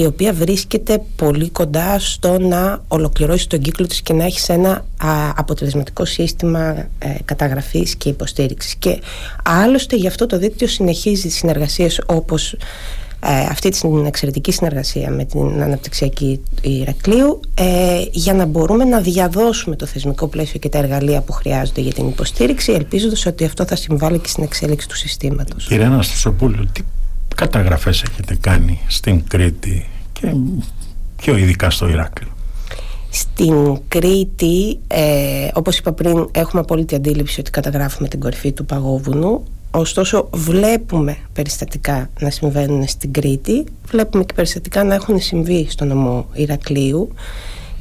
η 0.00 0.06
οποία 0.06 0.32
βρίσκεται 0.32 1.02
πολύ 1.16 1.50
κοντά 1.50 1.98
στο 1.98 2.38
να 2.38 2.84
ολοκληρώσει 2.88 3.48
τον 3.48 3.60
κύκλο 3.60 3.86
της 3.86 4.02
και 4.02 4.12
να 4.12 4.24
έχεις 4.24 4.48
ένα 4.48 4.84
αποτελεσματικό 5.36 6.04
σύστημα 6.04 6.88
ε, 6.98 7.14
καταγραφής 7.24 7.94
και 7.96 8.08
υποστήριξης 8.08 8.74
και 8.74 9.00
άλλωστε 9.44 9.96
γι' 9.96 10.06
αυτό 10.06 10.26
το 10.26 10.38
δίκτυο 10.38 10.66
συνεχίζει 10.66 11.22
τις 11.22 11.36
συνεργασίες 11.36 12.02
όπως 12.06 12.52
ε, 13.22 13.46
αυτή 13.50 13.68
την 13.68 14.06
εξαιρετική 14.06 14.52
συνεργασία 14.52 15.10
με 15.10 15.24
την 15.24 15.62
αναπτυξιακή 15.62 16.40
Ηρακλείου 16.62 17.40
ε, 17.54 18.04
για 18.10 18.34
να 18.34 18.44
μπορούμε 18.44 18.84
να 18.84 19.00
διαδώσουμε 19.00 19.76
το 19.76 19.86
θεσμικό 19.86 20.26
πλαίσιο 20.26 20.58
και 20.58 20.68
τα 20.68 20.78
εργαλεία 20.78 21.20
που 21.20 21.32
χρειάζονται 21.32 21.80
για 21.80 21.92
την 21.92 22.08
υποστήριξη 22.08 22.72
ελπίζοντας 22.72 23.26
ότι 23.26 23.44
αυτό 23.44 23.64
θα 23.64 23.76
συμβάλλει 23.76 24.18
και 24.18 24.28
στην 24.28 24.44
εξέλιξη 24.44 24.88
του 24.88 24.96
συστήματος. 24.96 25.66
Κύριε 25.66 25.84
Αναστασοπούλου, 25.84 26.66
τι 26.72 26.82
καταγραφές 27.40 28.02
έχετε 28.02 28.36
κάνει 28.40 28.80
στην 28.86 29.24
Κρήτη 29.28 29.88
και 30.12 30.34
πιο 31.16 31.36
ειδικά 31.36 31.70
στο 31.70 31.88
Ηράκλειο. 31.88 32.30
Στην 33.10 33.80
Κρήτη, 33.88 34.78
ε, 34.86 35.48
όπως 35.54 35.78
είπα 35.78 35.92
πριν, 35.92 36.28
έχουμε 36.32 36.60
απόλυτη 36.60 36.94
αντίληψη 36.94 37.40
ότι 37.40 37.50
καταγράφουμε 37.50 38.08
την 38.08 38.20
κορυφή 38.20 38.52
του 38.52 38.64
παγόβουνου. 38.64 39.44
Ωστόσο, 39.70 40.28
βλέπουμε 40.32 41.16
περιστατικά 41.32 42.10
να 42.20 42.30
συμβαίνουν 42.30 42.88
στην 42.88 43.12
Κρήτη, 43.12 43.64
βλέπουμε 43.86 44.24
και 44.24 44.34
περιστατικά 44.34 44.84
να 44.84 44.94
έχουν 44.94 45.20
συμβεί 45.20 45.66
στο 45.70 45.84
νομό 45.84 46.26
Ηρακλείου 46.32 47.14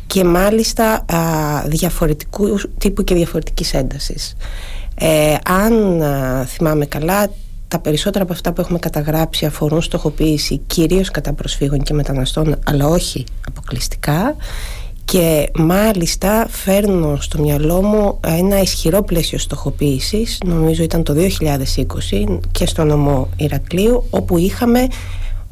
και 0.08 0.24
μάλιστα 0.24 1.06
α, 1.14 1.18
διαφορετικού 1.66 2.60
τύπου 2.78 3.04
και 3.04 3.16
διαφορετικής 3.16 3.74
έντασης. 3.74 4.36
Ε, 4.96 5.36
αν 5.46 6.04
θυμάμαι 6.46 6.86
καλά, 6.86 7.30
τα 7.70 7.80
περισσότερα 7.80 8.24
από 8.24 8.34
αυτά 8.34 8.54
που 8.54 8.62
έχουμε 8.62 8.80
καταγράψει 8.80 9.46
αφορούν 9.46 9.82
στοχοποίηση 9.82 10.58
κυρίως 10.68 11.12
κατά 11.12 11.34
προσφύγων 11.34 11.80
και 11.82 11.94
μεταναστών 11.94 12.56
αλλά 12.64 12.88
όχι 12.88 13.26
αποκλειστικά. 13.48 14.36
Και 15.06 15.52
μάλιστα 15.56 16.48
φέρνω 16.50 17.18
στο 17.22 17.42
μυαλό 17.42 17.82
μου 17.82 18.20
ένα 18.28 18.62
ισχυρό 18.62 19.04
πλαίσιο 19.04 19.38
στοχοποίησης 19.38 20.38
νομίζω 20.46 20.84
ήταν 20.84 21.04
το 21.04 21.16
2020 21.16 22.40
και 22.52 22.66
στο 22.66 22.84
νομό 22.84 23.30
Ηρακλείου 23.38 24.04
όπου 24.10 24.38
είχαμε 24.38 24.88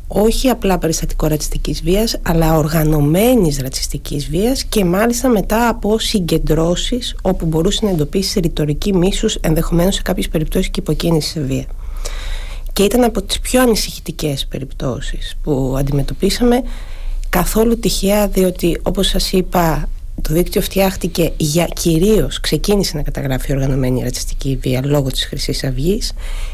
όχι 0.07 0.49
απλά 0.49 0.77
περιστατικό 0.77 1.27
ρατσιστικής 1.27 1.83
βίας 1.83 2.19
αλλά 2.21 2.57
οργανωμένης 2.57 3.59
ρατσιστικής 3.61 4.29
βίας 4.29 4.63
και 4.63 4.85
μάλιστα 4.85 5.27
μετά 5.29 5.67
από 5.67 5.99
συγκεντρώσεις 5.99 7.15
όπου 7.21 7.45
μπορούσε 7.45 7.85
να 7.85 7.91
εντοπίσει 7.91 8.39
ρητορική 8.39 8.93
μίσους 8.93 9.35
ενδεχομένως 9.35 9.95
σε 9.95 10.01
κάποιες 10.01 10.29
περιπτώσεις 10.29 10.69
και 10.69 10.79
υποκίνηση 10.79 11.29
σε 11.29 11.39
βία 11.39 11.65
και 12.73 12.83
ήταν 12.83 13.03
από 13.03 13.21
τις 13.21 13.39
πιο 13.39 13.61
ανησυχητικές 13.61 14.45
περιπτώσεις 14.49 15.37
που 15.43 15.75
αντιμετωπίσαμε 15.77 16.63
καθόλου 17.29 17.79
τυχαία 17.79 18.27
διότι 18.27 18.79
όπως 18.83 19.07
σας 19.07 19.31
είπα 19.31 19.89
το 20.21 20.33
δίκτυο 20.33 20.61
φτιάχτηκε 20.61 21.31
για 21.37 21.65
κυρίως 21.65 22.39
ξεκίνησε 22.39 22.97
να 22.97 23.03
καταγράφει 23.03 23.51
οργανωμένη 23.51 24.03
ρατσιστική 24.03 24.57
βία 24.61 24.81
λόγω 24.85 25.09
της 25.09 25.25
χρυσής 25.25 25.63
αυγής. 25.63 26.13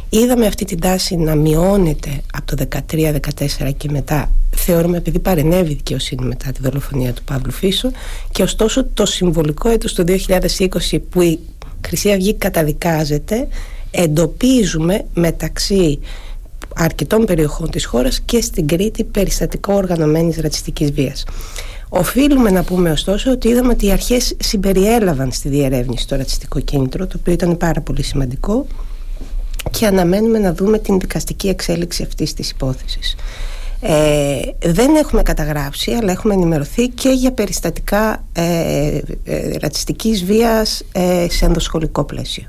είδαμε 0.10 0.46
αυτή 0.46 0.66
την 0.66 0.80
τάση 0.80 1.16
να 1.16 1.36
μειώνεται 1.36 2.22
από 2.34 2.56
το 2.56 2.68
13-14 2.92 3.72
και 3.78 3.90
μετά 3.92 4.32
θεωρούμε 4.56 4.98
επειδή 4.98 5.20
παρενέβη 5.20 5.72
η 5.72 5.76
δικαιοσύνη 5.76 6.26
μετά 6.26 6.52
τη 6.52 6.62
δολοφονία 6.62 7.14
του 7.14 7.24
Παύλου 7.24 7.52
Φίσου 7.52 7.92
και 8.32 8.44
ωστόσο 8.44 8.86
το 8.86 9.06
συμβολικό 9.06 9.70
έτος 9.70 9.94
του 9.94 10.04
2020 10.08 10.98
που 11.10 11.22
η 11.22 11.40
Χρυσή 11.86 12.12
Αυγή 12.12 12.34
καταδικάζεται 12.34 13.48
εντοπίζουμε 13.94 15.06
μεταξύ 15.14 16.00
αρκετών 16.76 17.26
περιοχών 17.26 17.70
της 17.70 17.86
χώρας 17.86 18.22
και 18.26 18.42
στην 18.42 18.68
Κρήτη 18.68 19.04
περιστατικό 19.04 19.74
οργανωμένης 19.74 20.38
ρατσιστικής 20.38 20.92
βίας. 20.92 21.24
Οφείλουμε 21.90 22.50
να 22.50 22.64
πούμε 22.64 22.92
ωστόσο 22.92 23.32
ότι 23.32 23.48
είδαμε 23.48 23.74
ότι 23.74 23.86
οι 23.86 23.92
αρχές 23.92 24.36
συμπεριέλαβαν 24.40 25.32
στη 25.32 25.50
διερεύνηση 25.50 26.08
το 26.08 26.16
ρατσιστικό 26.16 26.60
κίνητρο, 26.60 27.08
το 27.08 27.18
οποίο 27.20 27.34
ήταν 27.34 27.58
πάρα 27.58 27.82
πολύ 27.82 28.04
σημαντικό 28.04 28.66
και 29.72 29.86
αναμένουμε 29.86 30.40
να 30.40 30.54
δούμε 30.54 30.80
την 30.80 31.00
δικαστική 31.00 31.48
εξέλιξη 31.48 32.04
αυτής 32.04 32.34
της 32.34 32.50
υπόθεσης. 32.50 33.16
Ε, 33.86 34.40
δεν 34.72 34.96
έχουμε 34.96 35.22
καταγράψει 35.22 35.92
αλλά 35.92 36.12
έχουμε 36.12 36.34
ενημερωθεί 36.34 36.88
και 36.88 37.10
για 37.10 37.32
περιστατικά 37.32 38.24
ε, 38.34 39.00
ε, 39.24 39.58
ρατσιστικής 39.62 40.24
βίας 40.26 40.84
ε, 40.92 41.28
σε 41.30 41.46
ενδοσχολικό 41.46 42.04
πλαίσιο. 42.04 42.48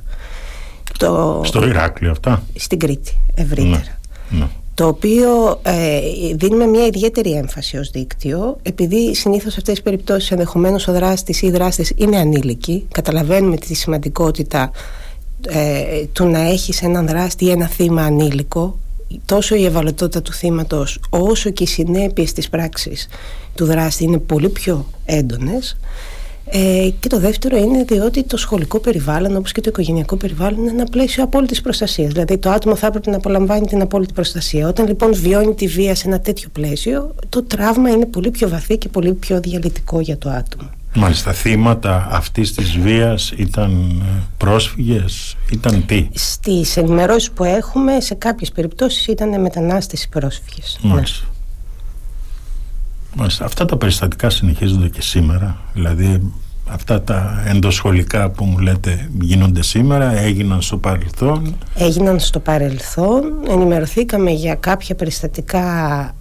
Το... 0.98 1.42
Στο 1.44 1.66
Ηράκλειο 1.66 2.10
αυτά; 2.10 2.42
Στην 2.54 2.78
Κρήτη 2.78 3.18
ευρύτερα. 3.34 3.82
Ναι, 4.28 4.38
ναι. 4.38 4.46
Το 4.74 4.86
οποίο 4.86 5.60
ε, 5.62 6.00
δίνουμε 6.34 6.66
μια 6.66 6.86
ιδιαίτερη 6.86 7.32
έμφαση 7.32 7.76
ως 7.76 7.90
δίκτυο 7.90 8.56
επειδή 8.62 9.14
συνήθως 9.14 9.56
αυτές 9.56 9.74
τις 9.74 9.82
περιπτώσεις 9.82 10.30
ενδεχομένως 10.30 10.88
ο 10.88 10.92
δράστης 10.92 11.42
ή 11.42 11.46
οι 11.46 11.50
δράστες 11.50 11.92
είναι 11.96 12.16
ανήλικοι 12.16 12.86
καταλαβαίνουμε 12.90 13.56
τη 13.56 13.74
σημαντικότητα 13.74 14.70
ε, 15.48 16.04
του 16.12 16.26
να 16.26 16.38
έχεις 16.38 16.82
έναν 16.82 17.06
δράστη 17.06 17.44
ή 17.44 17.50
ένα 17.50 17.66
θύμα 17.66 18.02
ανήλικο 18.02 18.78
τόσο 19.24 19.54
η 19.54 19.64
ευαλωτότητα 19.64 20.22
του 20.22 20.32
θύματος 20.32 21.00
όσο 21.10 21.50
και 21.50 21.62
οι 21.62 21.66
συνέπειες 21.66 22.32
της 22.32 22.48
πράξης 22.48 23.08
του 23.54 23.64
δράστη 23.64 24.04
είναι 24.04 24.18
πολύ 24.18 24.48
πιο 24.48 24.86
έντονες 25.04 25.76
ε, 26.46 26.88
και 27.00 27.08
το 27.08 27.18
δεύτερο 27.18 27.56
είναι 27.56 27.84
διότι 27.84 28.22
το 28.22 28.36
σχολικό 28.36 28.78
περιβάλλον, 28.78 29.36
όπως 29.36 29.52
και 29.52 29.60
το 29.60 29.68
οικογενειακό 29.68 30.16
περιβάλλον, 30.16 30.60
είναι 30.60 30.70
ένα 30.70 30.84
πλαίσιο 30.84 31.24
απόλυτης 31.24 31.60
προστασίας. 31.60 32.12
Δηλαδή, 32.12 32.38
το 32.38 32.50
άτομο 32.50 32.76
θα 32.76 32.86
έπρεπε 32.86 33.10
να 33.10 33.16
απολαμβάνει 33.16 33.66
την 33.66 33.80
απόλυτη 33.80 34.12
προστασία. 34.12 34.68
Όταν 34.68 34.86
λοιπόν 34.86 35.14
βιώνει 35.14 35.54
τη 35.54 35.66
βία 35.66 35.94
σε 35.94 36.08
ένα 36.08 36.20
τέτοιο 36.20 36.48
πλαίσιο, 36.52 37.14
το 37.28 37.42
τραύμα 37.42 37.90
είναι 37.90 38.06
πολύ 38.06 38.30
πιο 38.30 38.48
βαθύ 38.48 38.78
και 38.78 38.88
πολύ 38.88 39.14
πιο 39.14 39.40
διαλυτικό 39.40 40.00
για 40.00 40.18
το 40.18 40.28
άτομο. 40.30 40.70
Μάλιστα, 40.96 41.32
θύματα 41.32 42.08
αυτής 42.10 42.54
της 42.54 42.78
βίας 42.78 43.32
ήταν 43.36 44.02
ε, 44.04 44.22
πρόσφυγες, 44.36 45.36
ήταν 45.50 45.86
τι; 45.86 46.08
Στις 46.12 46.76
ενημερώσεις 46.76 47.30
που 47.30 47.44
έχουμε, 47.44 48.00
σε 48.00 48.14
κάποιες 48.14 48.52
περιπτώσεις 48.52 49.06
ήταν 49.06 49.40
μετανάστες 49.40 50.02
ή 50.02 50.08
πρόσφυγες. 50.08 50.78
Μάλιστα. 50.82 51.24
Ναι. 51.26 51.33
Αυτά 53.20 53.64
τα 53.64 53.76
περιστατικά 53.76 54.30
συνεχίζονται 54.30 54.88
και 54.88 55.02
σήμερα. 55.02 55.56
Δηλαδή 55.72 56.32
αυτά 56.68 57.02
τα 57.02 57.44
ενδοσχολικά 57.46 58.30
που 58.30 58.44
μου 58.44 58.58
λέτε 58.58 59.08
γίνονται 59.20 59.62
σήμερα, 59.62 60.18
έγιναν 60.18 60.62
στο 60.62 60.76
παρελθόν. 60.76 61.56
Έγιναν 61.74 62.20
στο 62.20 62.40
παρελθόν, 62.40 63.22
ενημερωθήκαμε 63.48 64.30
για 64.30 64.54
κάποια 64.54 64.94
περιστατικά 64.94 65.64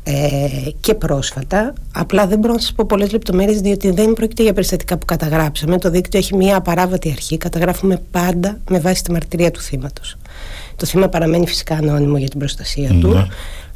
ε, 0.03 0.47
και 0.79 0.93
πρόσφατα. 0.93 1.73
Απλά 1.91 2.27
δεν 2.27 2.39
μπορώ 2.39 2.53
να 2.53 2.59
σας 2.59 2.73
πω 2.73 2.85
πολλές 2.85 3.11
λεπτομέρειες 3.11 3.61
διότι 3.61 3.91
δεν 3.91 4.13
πρόκειται 4.13 4.43
για 4.43 4.53
περιστατικά 4.53 4.97
που 4.97 5.05
καταγράψαμε. 5.05 5.77
Το 5.77 5.89
δίκτυο 5.89 6.19
έχει 6.19 6.35
μια 6.35 6.55
απαράβατη 6.55 7.11
αρχή, 7.11 7.37
καταγράφουμε 7.37 8.01
πάντα 8.11 8.57
με 8.69 8.79
βάση 8.79 9.03
τη 9.03 9.11
μαρτυρία 9.11 9.51
του 9.51 9.59
θύματος. 9.59 10.17
Το 10.75 10.85
θύμα 10.85 11.07
παραμένει 11.07 11.47
φυσικά 11.47 11.75
ανώνυμο 11.75 12.17
για 12.17 12.29
την 12.29 12.39
προστασία 12.39 12.89
του. 12.89 13.27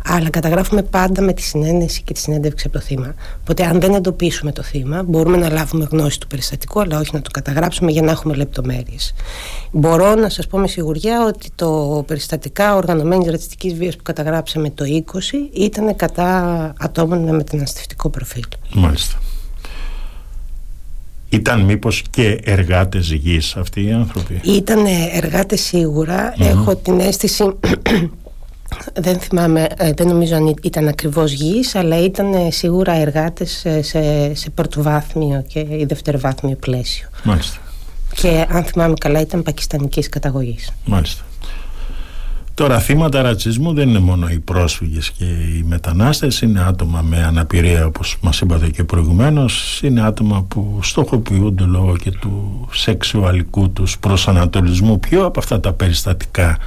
Ναι 0.09 0.15
αλλά 0.15 0.29
καταγράφουμε 0.29 0.81
πάντα 0.81 1.21
με 1.21 1.33
τη 1.33 1.41
συνένεση 1.41 2.01
και 2.01 2.13
τη 2.13 2.19
συνέντευξη 2.19 2.67
από 2.67 2.77
το 2.77 2.83
θύμα. 2.83 3.13
Οπότε, 3.41 3.65
αν 3.65 3.79
δεν 3.79 3.93
εντοπίσουμε 3.93 4.51
το 4.51 4.63
θύμα, 4.63 5.03
μπορούμε 5.03 5.37
να 5.37 5.49
λάβουμε 5.49 5.87
γνώση 5.91 6.19
του 6.19 6.27
περιστατικού, 6.27 6.79
αλλά 6.79 6.99
όχι 6.99 7.09
να 7.13 7.21
το 7.21 7.29
καταγράψουμε 7.31 7.91
για 7.91 8.01
να 8.01 8.11
έχουμε 8.11 8.35
λεπτομέρειες. 8.35 9.13
Μπορώ 9.71 10.15
να 10.15 10.29
σας 10.29 10.47
πω 10.47 10.57
με 10.57 10.67
σιγουριά 10.67 11.25
ότι 11.25 11.49
το 11.55 12.03
περιστατικά 12.07 12.75
οργανωμένης 12.75 13.29
ρατσιστικής 13.29 13.73
βίας 13.73 13.95
που 13.95 14.03
καταγράψαμε 14.03 14.69
το 14.69 14.85
20 14.85 15.03
ήταν 15.53 15.95
κατά 15.95 16.73
ατόμων 16.77 17.23
με 17.23 17.31
μεταναστευτικό 17.31 18.09
προφίλ. 18.09 18.43
Μάλιστα. 18.73 19.17
Ήταν 21.29 21.61
μήπως 21.61 22.03
και 22.09 22.39
εργάτες 22.43 23.11
γης 23.11 23.55
αυτοί 23.55 23.83
οι 23.83 23.91
άνθρωποι; 23.91 24.39
Ήταν 24.43 24.85
εργάτες 25.13 25.73
Έχω 26.37 26.75
την 26.75 26.99
αίσθηση 26.99 27.43
δεν 28.93 29.19
θυμάμαι, 29.19 29.67
ε, 29.77 29.91
δεν 29.93 30.07
νομίζω 30.07 30.35
αν 30.35 30.55
ήταν 30.61 30.87
ακριβώς 30.87 31.31
γης 31.31 31.75
αλλά 31.75 32.03
ήταν 32.03 32.51
σίγουρα 32.51 32.93
εργάτες 32.93 33.65
σε, 33.81 34.33
σε 34.35 34.49
πρωτοβάθμιο 34.49 35.43
και 35.47 35.59
ή 35.59 35.85
δευτεροβάθμιο 35.87 36.55
πλαίσιο. 36.55 37.07
Μάλιστα. 37.23 37.57
Και 38.13 38.45
αν 38.49 38.63
θυμάμαι 38.63 38.93
καλά 38.99 39.19
ήταν 39.19 39.43
πακιστανικής 39.43 40.09
καταγωγής. 40.09 40.71
Μάλιστα. 40.85 41.23
Τώρα 42.57 42.79
θύματα 42.79 43.21
ρατσισμού 43.21 43.73
δεν 43.73 43.89
είναι 43.89 43.99
μόνο 43.99 44.27
οι 44.27 44.39
πρόσφυγες 44.39 45.11
και 45.11 45.23
οι 45.23 45.63
μετανάστες 45.65 46.41
είναι 46.41 46.63
άτομα 46.67 47.01
με 47.01 47.23
αναπηρία 47.23 47.85
όπως 47.85 48.17
μας 48.21 48.39
είπατε 48.39 48.69
και 48.69 48.83
προηγουμένως 48.83 49.79
είναι 49.83 50.01
άτομα 50.01 50.43
που 50.43 50.79
στοχοποιούνται 50.81 51.63
λόγω 51.63 51.97
και 51.97 52.11
του 52.11 52.67
σεξουαλικού 52.71 53.69
τους 53.69 53.99
προσανατολισμού 53.99 54.99
ποιο 54.99 55.25
από 55.25 55.39
αυτά 55.39 55.59
τα 55.59 55.73
περιστατικά 55.73 56.57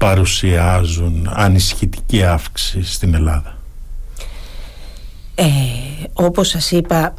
παρουσιάζουν 0.00 1.30
ανισχυτική 1.32 2.22
αύξηση 2.22 2.92
στην 2.92 3.14
Ελλάδα; 3.14 3.58
Ε, 5.34 5.44
όπως 6.12 6.48
σας 6.48 6.70
είπα 6.70 7.14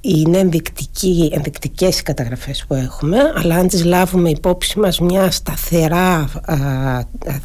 είναι 0.00 0.38
ενδεικτικοί, 0.38 1.30
ενδεικτικές 1.32 1.98
οι 1.98 2.02
καταγραφές 2.02 2.64
που 2.68 2.74
έχουμε 2.74 3.18
αλλά 3.36 3.54
αν 3.54 3.68
τις 3.68 3.84
λάβουμε 3.84 4.30
υπόψη 4.30 4.78
μας 4.78 5.00
μια 5.00 5.30
σταθερά, 5.30 6.28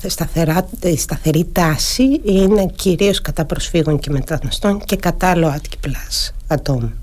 σταθερά, 0.08 0.68
σταθερή 0.98 1.48
τάση 1.52 2.22
είναι 2.24 2.66
κυρίως 2.76 3.22
κατά 3.22 3.46
προσφύγων 3.46 4.00
και 4.00 4.10
μεταναστών 4.10 4.80
και 4.86 4.96
κατά 4.96 5.36
ΛΟΑΤΚΙ 5.36 5.78
πλάς 5.80 6.34
ατόμων. 6.48 6.94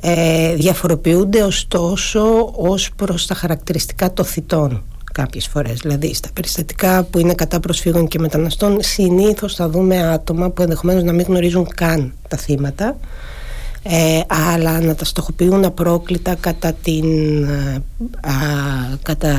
Ε, 0.00 0.54
διαφοροποιούνται 0.54 1.42
ωστόσο 1.42 2.52
ως 2.56 2.90
προς 2.96 3.26
τα 3.26 3.34
χαρακτηριστικά 3.34 4.12
των 4.12 4.24
θητών 4.24 4.82
κάποιες 5.18 5.46
φορές 5.46 5.78
δηλαδή 5.80 6.14
στα 6.14 6.28
περιστατικά 6.32 7.02
που 7.02 7.18
είναι 7.18 7.34
κατά 7.34 7.60
προσφύγων 7.60 8.08
και 8.08 8.18
μεταναστών 8.18 8.78
συνήθως 8.80 9.54
θα 9.54 9.68
δούμε 9.68 10.02
άτομα 10.02 10.50
που 10.50 10.62
ενδεχομένως 10.62 11.02
να 11.02 11.12
μην 11.12 11.24
γνωρίζουν 11.28 11.68
καν 11.74 12.12
τα 12.28 12.36
θύματα 12.36 12.96
ε, 13.82 14.20
αλλά 14.52 14.80
να 14.80 14.94
τα 14.94 15.04
στοχοποιούν 15.04 15.64
απρόκλητα 15.64 16.34
κατά 16.34 16.72
την, 16.72 17.42
ε, 17.44 17.82
α, 18.20 18.32
κατά 19.02 19.36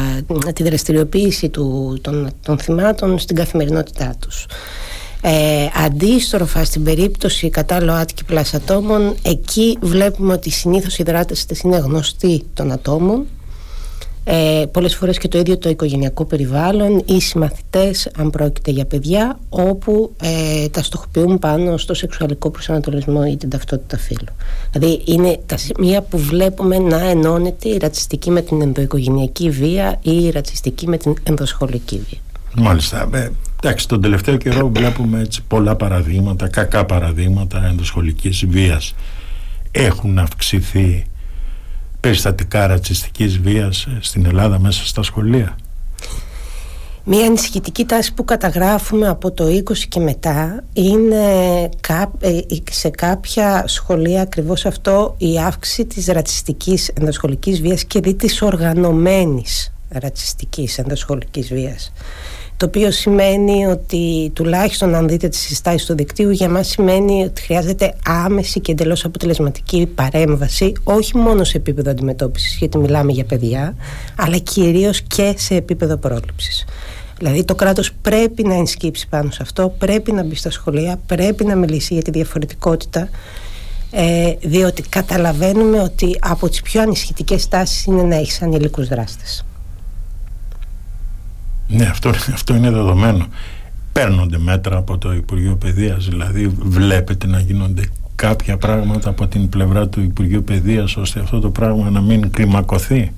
τη 0.53 0.63
δραστηριοποίηση 0.63 1.49
του, 1.49 1.97
των, 2.01 2.29
των 2.43 2.57
θυμάτων 2.57 3.19
στην 3.19 3.35
καθημερινότητά 3.35 4.15
τους. 4.19 4.45
Ε, 5.21 5.67
αντίστροφα 5.85 6.63
στην 6.63 6.83
περίπτωση 6.83 7.49
κατά 7.49 7.81
ΛΟΑΤΚΙ 7.81 8.23
ατόμων 8.53 9.15
εκεί 9.21 9.77
βλέπουμε 9.81 10.33
ότι 10.33 10.49
συνήθως 10.49 10.97
οι 10.97 11.03
δράτες 11.03 11.45
είναι 11.63 11.77
γνωστοί 11.77 12.43
των 12.53 12.71
ατόμων 12.71 13.25
ε, 14.23 14.65
πολλές 14.71 14.95
φορές 14.95 15.17
και 15.17 15.27
το 15.27 15.37
ίδιο 15.37 15.57
το 15.57 15.69
οικογενειακό 15.69 16.25
περιβάλλον 16.25 17.03
ή 17.05 17.21
συμμαθητές 17.21 18.09
αν 18.17 18.29
πρόκειται 18.29 18.71
για 18.71 18.85
παιδιά 18.85 19.39
όπου 19.49 20.15
ε, 20.21 20.67
τα 20.69 20.83
στοχοποιούν 20.83 21.39
πάνω 21.39 21.77
στο 21.77 21.93
σεξουαλικό 21.93 22.49
προσανατολισμό 22.49 23.21
ή 23.31 23.37
την 23.37 23.49
ταυτότητα 23.49 23.97
φύλου 23.97 24.33
δηλαδή 24.71 25.01
είναι 25.05 25.39
τα 25.45 25.57
σημεία 25.57 26.01
που 26.01 26.17
βλέπουμε 26.17 26.77
να 26.77 27.09
ενώνεται 27.09 27.69
η 27.69 27.77
ρατσιστική 27.77 28.31
με 28.31 28.41
την 28.41 28.61
ενδοοικογενειακή 28.61 29.49
βία 29.49 29.99
ή 30.01 30.25
η 30.25 30.29
ρατσιστική 30.29 30.87
με 30.87 30.97
την 30.97 31.15
ενδοσχολική 31.23 32.01
βία 32.09 32.19
Μάλιστα. 32.55 33.09
Ε, 33.13 33.31
εντάξει, 33.63 33.87
τον 33.87 34.01
τελευταίο 34.01 34.37
καιρό 34.37 34.69
βλέπουμε 34.73 35.19
έτσι 35.19 35.43
πολλά 35.47 35.75
παραδείγματα, 35.75 36.47
κακά 36.47 36.85
παραδείγματα 36.85 37.65
ενδοσχολικής 37.65 38.45
βίας. 38.45 38.95
Έχουν 39.71 40.19
αυξηθεί 40.19 41.05
περιστατικά 41.99 42.67
ρατσιστικής 42.67 43.39
βίας 43.39 43.85
ε, 43.85 43.97
στην 44.01 44.25
Ελλάδα 44.25 44.59
μέσα 44.59 44.85
στα 44.85 45.03
σχολεία; 45.03 45.55
Μία 47.11 47.25
ανησυχητική 47.25 47.85
τάση 47.85 48.13
που 48.13 48.25
καταγράφουμε 48.25 49.07
από 49.07 49.31
το 49.31 49.45
20 49.45 49.77
και 49.89 49.99
μετά 49.99 50.63
είναι 50.73 51.23
ε, 52.19 52.39
σε 52.71 52.89
κάποια 52.89 53.63
σχολεία 53.67 54.21
ακριβώς 54.21 54.65
αυτό 54.65 55.15
η 55.17 55.39
αύξηση 55.39 55.85
της 55.85 56.05
ρατσιστικής 56.07 56.87
ενδοσχολικής 56.87 57.61
βίας 57.61 57.83
και 57.83 57.99
δι 57.99 58.13
της 58.13 58.41
οργανωμένης 58.41 59.73
ρατσιστικής 59.89 60.77
ενδοσχολικής 60.77 61.53
βίας 61.53 61.91
το 62.59 62.65
οποίο 62.65 62.91
σημαίνει 62.91 63.65
ότι 63.65 64.31
τουλάχιστον 64.33 64.95
αν 64.95 65.07
δείτε 65.07 65.27
τις 65.27 65.39
συστάσεις 65.39 65.85
του 65.85 65.95
δικτύου 65.95 66.29
για 66.29 66.49
μας 66.49 66.67
σημαίνει 66.67 67.23
ότι 67.23 67.41
χρειάζεται 67.41 67.93
άμεση 68.05 68.59
και 68.59 68.71
εντελώς 68.71 69.05
αποτελεσματική 69.05 69.91
παρέμβαση 69.95 70.73
όχι 70.83 71.17
μόνο 71.17 71.43
σε 71.43 71.57
επίπεδο 71.57 71.91
αντιμετώπισης 71.91 72.57
γιατί 72.57 72.77
μιλάμε 72.77 73.11
για 73.11 73.23
παιδιά 73.23 73.75
αλλά 74.15 74.37
κυρίως 74.37 75.01
και 75.01 75.33
σε 75.37 75.55
επίπεδο 75.55 75.97
πρόληψης. 75.97 76.65
Δηλαδή 77.17 77.43
το 77.43 77.55
κράτος 77.55 77.93
πρέπει 78.01 78.43
να 78.43 78.53
ενσκύψει 78.53 79.07
πάνω 79.07 79.31
σε 79.31 79.39
αυτό, 79.41 79.75
πρέπει 79.77 80.11
να 80.11 80.23
μπει 80.23 80.35
στα 80.35 80.51
σχολεία, 80.51 80.99
πρέπει 81.05 81.45
να 81.45 81.55
μιλήσει 81.55 81.93
για 81.93 82.03
τη 82.03 82.11
διαφορετικότητα 82.11 83.09
ε, 83.91 84.33
διότι 84.41 84.81
καταλαβαίνουμε 84.81 85.79
ότι 85.79 86.17
από 86.19 86.49
τις 86.49 86.61
πιο 86.61 86.81
ανισχυτικές 86.81 87.47
τάσεις 87.47 87.85
είναι 87.85 88.03
να 88.03 88.15
έχεις 88.15 88.41
ανηλικούς 88.41 88.87
δράστες. 88.87 89.43
Ναι, 91.71 91.85
αυτό, 91.85 92.09
αυτό 92.09 92.55
είναι 92.55 92.71
δεδομένο. 92.71 93.25
Παίρνονται 93.91 94.37
μέτρα 94.37 94.77
από 94.77 94.97
το 94.97 95.13
Υπουργείο 95.13 95.55
Παιδείας, 95.55 96.07
δηλαδή 96.07 96.47
βλέπετε 96.59 97.27
να 97.27 97.39
γίνονται 97.39 97.83
κάποια 98.15 98.57
πράγματα 98.57 99.09
από 99.09 99.27
την 99.27 99.49
πλευρά 99.49 99.87
του 99.87 100.01
Υπουργείου 100.01 100.43
Παιδείας 100.43 100.95
ώστε 100.95 101.19
αυτό 101.19 101.39
το 101.39 101.49
πράγμα 101.49 101.89
να 101.89 102.01
μην 102.01 102.31
κλιμακωθεί. 102.31 103.11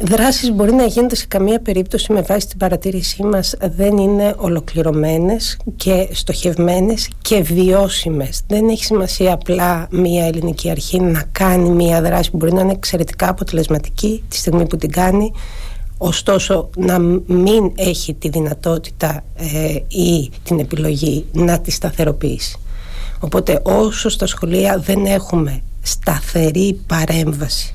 Δράσεις 0.00 0.52
μπορεί 0.52 0.72
να 0.72 0.84
γίνονται 0.84 1.14
σε 1.14 1.26
καμία 1.26 1.60
περίπτωση 1.60 2.12
με 2.12 2.20
βάση 2.20 2.48
την 2.48 2.58
παρατήρησή 2.58 3.22
μας 3.22 3.54
δεν 3.76 3.96
είναι 3.96 4.34
ολοκληρωμένες 4.36 5.58
και 5.76 6.08
στοχευμένες 6.12 7.10
και 7.22 7.42
βιώσιμες. 7.42 8.42
Δεν 8.46 8.68
έχει 8.68 8.84
σημασία 8.84 9.32
απλά 9.32 9.86
μια 9.90 10.26
ελληνική 10.26 10.70
αρχή 10.70 11.00
να 11.00 11.24
κάνει 11.32 11.70
μια 11.70 12.02
δράση 12.02 12.30
που 12.30 12.36
μπορεί 12.36 12.52
να 12.52 12.60
είναι 12.60 12.72
εξαιρετικά 12.72 13.28
αποτελεσματική 13.28 14.24
τη 14.28 14.36
στιγμή 14.36 14.66
που 14.66 14.76
την 14.76 14.90
κάνει 14.90 15.32
ωστόσο 15.98 16.70
να 16.76 16.98
μην 17.26 17.72
έχει 17.74 18.14
τη 18.14 18.28
δυνατότητα 18.28 19.24
ε, 19.34 19.74
ή 19.88 20.30
την 20.42 20.58
επιλογή 20.58 21.24
να 21.32 21.60
τη 21.60 21.70
σταθεροποιήσει. 21.70 22.58
Οπότε 23.20 23.60
όσο 23.64 24.08
στα 24.08 24.26
σχολεία 24.26 24.78
δεν 24.78 25.06
έχουμε 25.06 25.62
σταθερή 25.82 26.80
παρέμβαση 26.86 27.74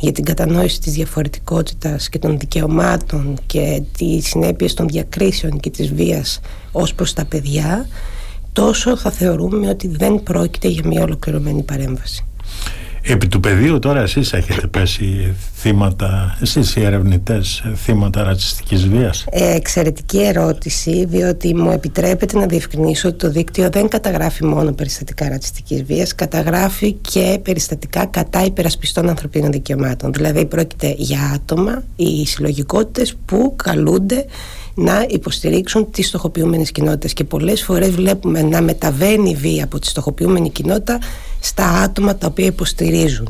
για 0.00 0.12
την 0.12 0.24
κατανόηση 0.24 0.80
της 0.80 0.92
διαφορετικότητας 0.92 2.08
και 2.08 2.18
των 2.18 2.38
δικαιωμάτων 2.38 3.38
και 3.46 3.82
τις 3.96 4.26
συνέπειες 4.26 4.74
των 4.74 4.88
διακρίσεων 4.88 5.60
και 5.60 5.70
της 5.70 5.92
βίας 5.94 6.40
ως 6.72 6.94
προς 6.94 7.12
τα 7.12 7.24
παιδιά 7.24 7.88
τόσο 8.52 8.96
θα 8.96 9.10
θεωρούμε 9.10 9.68
ότι 9.68 9.88
δεν 9.88 10.22
πρόκειται 10.22 10.68
για 10.68 10.86
μια 10.86 11.02
ολοκληρωμένη 11.02 11.62
παρέμβαση. 11.62 12.24
Επί 13.02 13.26
του 13.26 13.40
πεδίου 13.40 13.78
τώρα 13.78 14.00
εσείς 14.00 14.32
έχετε 14.32 14.66
πέσει 14.66 15.34
θύματα, 15.54 16.38
εσείς 16.40 16.76
οι 16.76 16.84
ερευνητές 16.84 17.62
θύματα 17.76 18.22
ρατσιστικής 18.22 18.88
βίας. 18.88 19.24
Ε, 19.30 19.54
εξαιρετική 19.54 20.22
ερώτηση 20.22 21.04
διότι 21.04 21.54
μου 21.54 21.70
επιτρέπεται 21.70 22.38
να 22.38 22.46
διευκρινίσω 22.46 23.08
ότι 23.08 23.18
το 23.18 23.30
δίκτυο 23.30 23.70
δεν 23.70 23.88
καταγράφει 23.88 24.44
μόνο 24.44 24.72
περιστατικά 24.72 25.28
ρατσιστικής 25.28 25.82
βίας, 25.82 26.14
καταγράφει 26.14 26.92
και 26.92 27.40
περιστατικά 27.42 28.06
κατά 28.06 28.44
υπερασπιστών 28.44 29.08
ανθρωπίνων 29.08 29.52
δικαιωμάτων. 29.52 30.12
Δηλαδή 30.12 30.44
πρόκειται 30.46 30.94
για 30.96 31.32
άτομα 31.34 31.82
ή 31.96 32.26
συλλογικότητες 32.26 33.16
που 33.24 33.54
καλούνται 33.56 34.24
να 34.74 35.06
υποστηρίξουν 35.08 35.90
τις 35.90 36.06
στοχοποιούμενες 36.06 36.72
κοινότητες 36.72 37.12
και 37.12 37.24
πολλές 37.24 37.62
φορές 37.62 37.90
βλέπουμε 37.90 38.42
να 38.42 38.62
μεταβαίνει 38.62 39.30
η 39.30 39.34
βία 39.34 39.64
από 39.64 39.78
τη 39.78 39.86
στοχοποιούμενη 39.86 40.50
κοινότητα 40.50 40.98
στα 41.40 41.64
άτομα 41.64 42.16
τα 42.16 42.26
οποία 42.26 42.46
υποστηρίζουν. 42.46 43.28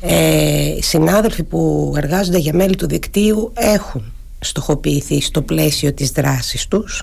Ε, 0.00 0.76
συνάδελφοι 0.80 1.42
που 1.42 1.92
εργάζονται 1.96 2.38
για 2.38 2.54
μέλη 2.54 2.76
του 2.76 2.86
δικτύου 2.86 3.52
έχουν 3.54 4.12
στοχοποιηθεί 4.40 5.20
στο 5.20 5.42
πλαίσιο 5.42 5.92
της 5.92 6.10
δράσης 6.10 6.68
τους 6.68 7.02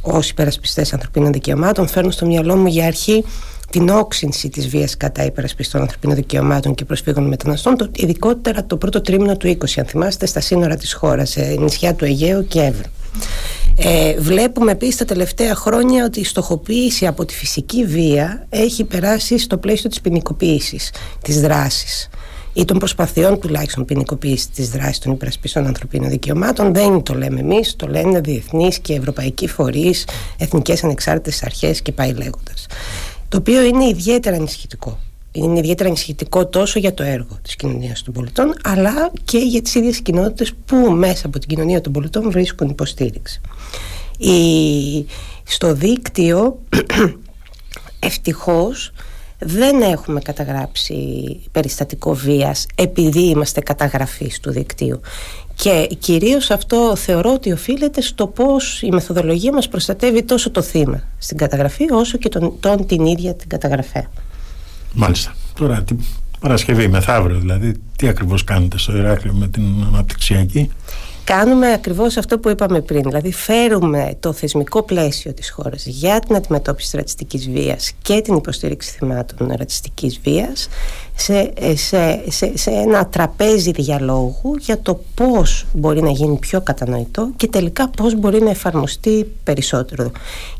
ως 0.00 0.30
υπερασπιστές 0.30 0.92
ανθρωπίνων 0.92 1.32
δικαιωμάτων 1.32 1.88
φέρνουν 1.88 2.12
στο 2.12 2.26
μυαλό 2.26 2.56
μου 2.56 2.66
για 2.66 2.86
αρχή 2.86 3.24
την 3.70 3.88
όξυνση 3.88 4.48
της 4.48 4.68
βίας 4.68 4.96
κατά 4.96 5.24
υπερασπιστών 5.24 5.80
ανθρωπίνων 5.80 6.16
δικαιωμάτων 6.16 6.74
και 6.74 6.84
προσφύγων 6.84 7.28
μεταναστών 7.28 7.76
το, 7.76 7.88
ειδικότερα 7.94 8.64
το 8.64 8.76
πρώτο 8.76 9.00
τρίμηνο 9.00 9.36
του 9.36 9.58
20 9.58 9.64
αν 9.78 9.84
θυμάστε 9.84 10.26
στα 10.26 10.40
σύνορα 10.40 10.76
της 10.76 10.92
χώρας 10.92 11.30
σε 11.30 11.56
νησιά 11.58 11.94
του 11.94 12.04
Αιγαίου 12.04 12.46
και 12.46 12.60
Εύρου 12.60 12.90
Ε, 13.88 14.14
βλέπουμε 14.18 14.72
επίσης 14.72 14.96
τα 14.96 15.04
τελευταία 15.04 15.54
χρόνια 15.54 16.04
ότι 16.04 16.20
η 16.20 16.24
στοχοποίηση 16.24 17.06
από 17.06 17.24
τη 17.24 17.34
φυσική 17.34 17.84
βία 17.84 18.46
έχει 18.48 18.84
περάσει 18.84 19.38
στο 19.38 19.58
πλαίσιο 19.58 19.88
της 19.88 20.00
ποινικοποίησης 20.00 20.92
της 21.22 21.40
δράσης 21.40 22.08
ή 22.52 22.64
των 22.64 22.78
προσπαθειών 22.78 23.40
τουλάχιστον 23.40 23.84
ποινικοποίησης 23.84 24.50
της 24.50 24.70
δράσης 24.70 24.98
των 24.98 25.12
υπερασπιστών 25.12 25.66
ανθρωπίνων 25.66 26.10
δικαιωμάτων. 26.10 26.74
Δεν 26.74 27.02
το 27.02 27.14
λέμε 27.14 27.40
εμείς, 27.40 27.76
το 27.76 27.86
λένε 27.86 28.20
διεθνείς 28.20 28.78
και 28.78 28.94
ευρωπαϊκοί 28.94 29.48
φορείς, 29.48 30.06
εθνικές 30.38 30.84
ανεξάρτητες 30.84 31.42
αρχές 31.42 31.82
και 31.82 31.92
πάει 31.92 32.12
λέγοντας. 32.12 32.66
Το 33.28 33.36
οποίο 33.36 33.62
είναι 33.62 33.84
ιδιαίτερα 33.84 34.36
ανησυχητικό. 34.36 34.98
Είναι 35.36 35.58
ιδιαίτερα 35.58 35.88
ανησυχητικό 35.88 36.46
τόσο 36.46 36.78
για 36.78 36.94
το 36.94 37.02
έργο 37.02 37.38
της 37.42 37.56
κοινωνίας 37.56 38.02
των 38.02 38.14
πολιτών, 38.14 38.54
αλλά 38.62 39.10
και 39.24 39.38
για 39.38 39.62
τις 39.62 39.74
ίδιες 39.74 40.00
κοινότητες 40.00 40.52
που 40.64 40.76
μέσα 40.76 41.26
από 41.26 41.38
την 41.38 41.48
κοινωνία 41.48 41.80
των 41.80 41.92
πολιτών 41.92 42.30
βρίσκουν 42.30 42.68
υποστήριξη. 42.68 43.40
Η... 44.18 45.06
Στο 45.44 45.74
δίκτυο 45.74 46.58
ευτυχώς 48.08 48.92
δεν 49.38 49.82
έχουμε 49.82 50.20
καταγράψει 50.20 50.94
περιστατικό 51.52 52.14
βίας 52.14 52.66
επειδή 52.74 53.28
είμαστε 53.28 53.60
καταγραφείς 53.60 54.40
του 54.40 54.50
δικτύου 54.50 55.00
και 55.54 55.88
κυρίως 55.98 56.50
αυτό 56.50 56.96
θεωρώ 56.96 57.32
ότι 57.32 57.52
οφείλεται 57.52 58.00
στο 58.00 58.26
πώς 58.26 58.82
η 58.82 58.88
μεθοδολογία 58.90 59.52
μας 59.52 59.68
προστατεύει 59.68 60.22
τόσο 60.22 60.50
το 60.50 60.62
θύμα 60.62 61.02
στην 61.18 61.36
καταγραφή 61.36 61.92
όσο 61.92 62.18
και 62.18 62.28
τον, 62.28 62.56
τον 62.60 62.86
την 62.86 63.06
ίδια 63.06 63.34
την 63.34 63.48
καταγραφέ. 63.48 64.08
Μάλιστα. 64.96 65.34
Τώρα 65.54 65.82
την 65.82 65.98
Παρασκευή 66.40 66.88
μεθαύριο 66.88 67.38
δηλαδή 67.38 67.74
τι 67.96 68.08
ακριβώς 68.08 68.44
κάνετε 68.44 68.78
στο 68.78 68.96
Ηράκλειο 68.96 69.32
με 69.34 69.48
την 69.48 69.64
αναπτυξιακή; 69.86 70.70
Κάνουμε 71.26 71.72
ακριβώς 71.72 72.16
αυτό 72.16 72.38
που 72.38 72.48
είπαμε 72.48 72.80
πριν, 72.80 73.02
δηλαδή 73.02 73.32
φέρουμε 73.32 74.16
το 74.20 74.32
θεσμικό 74.32 74.82
πλαίσιο 74.82 75.32
της 75.32 75.50
χώρας 75.50 75.86
για 75.86 76.18
την 76.18 76.36
αντιμετώπιση 76.36 76.96
ρατσιστικής 76.96 77.50
βίας 77.50 77.92
και 78.02 78.20
την 78.20 78.34
υποστήριξη 78.34 78.90
θυμάτων 78.90 79.52
ρατσιστικής 79.58 80.20
βίας 80.22 80.68
σε, 81.14 81.52
σε, 81.74 82.22
σε, 82.28 82.56
σε 82.56 82.70
ένα 82.70 83.06
τραπέζι 83.06 83.70
διαλόγου 83.70 84.54
για 84.60 84.80
το 84.80 85.00
πώς 85.14 85.66
μπορεί 85.72 86.02
να 86.02 86.10
γίνει 86.10 86.36
πιο 86.38 86.60
κατανοητό 86.60 87.30
και 87.36 87.46
τελικά 87.46 87.88
πώς 87.88 88.14
μπορεί 88.14 88.42
να 88.42 88.50
εφαρμοστεί 88.50 89.32
περισσότερο. 89.44 90.10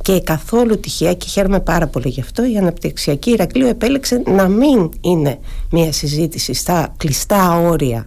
Και 0.03 0.21
καθόλου 0.21 0.81
τυχαία 0.81 1.15
και 1.15 1.27
χαίρομαι 1.29 1.61
πάρα 1.61 1.87
πολύ 1.87 2.09
γι' 2.09 2.21
αυτό 2.21 2.45
η 2.45 2.57
Αναπτυξιακή 2.57 3.31
Ηρακλείου 3.31 3.67
επέλεξε 3.67 4.23
να 4.27 4.49
μην 4.49 4.91
είναι 5.01 5.39
μια 5.71 5.93
συζήτηση 5.93 6.55
στα 6.55 6.95
κλειστά 6.97 7.61
όρια 7.61 8.07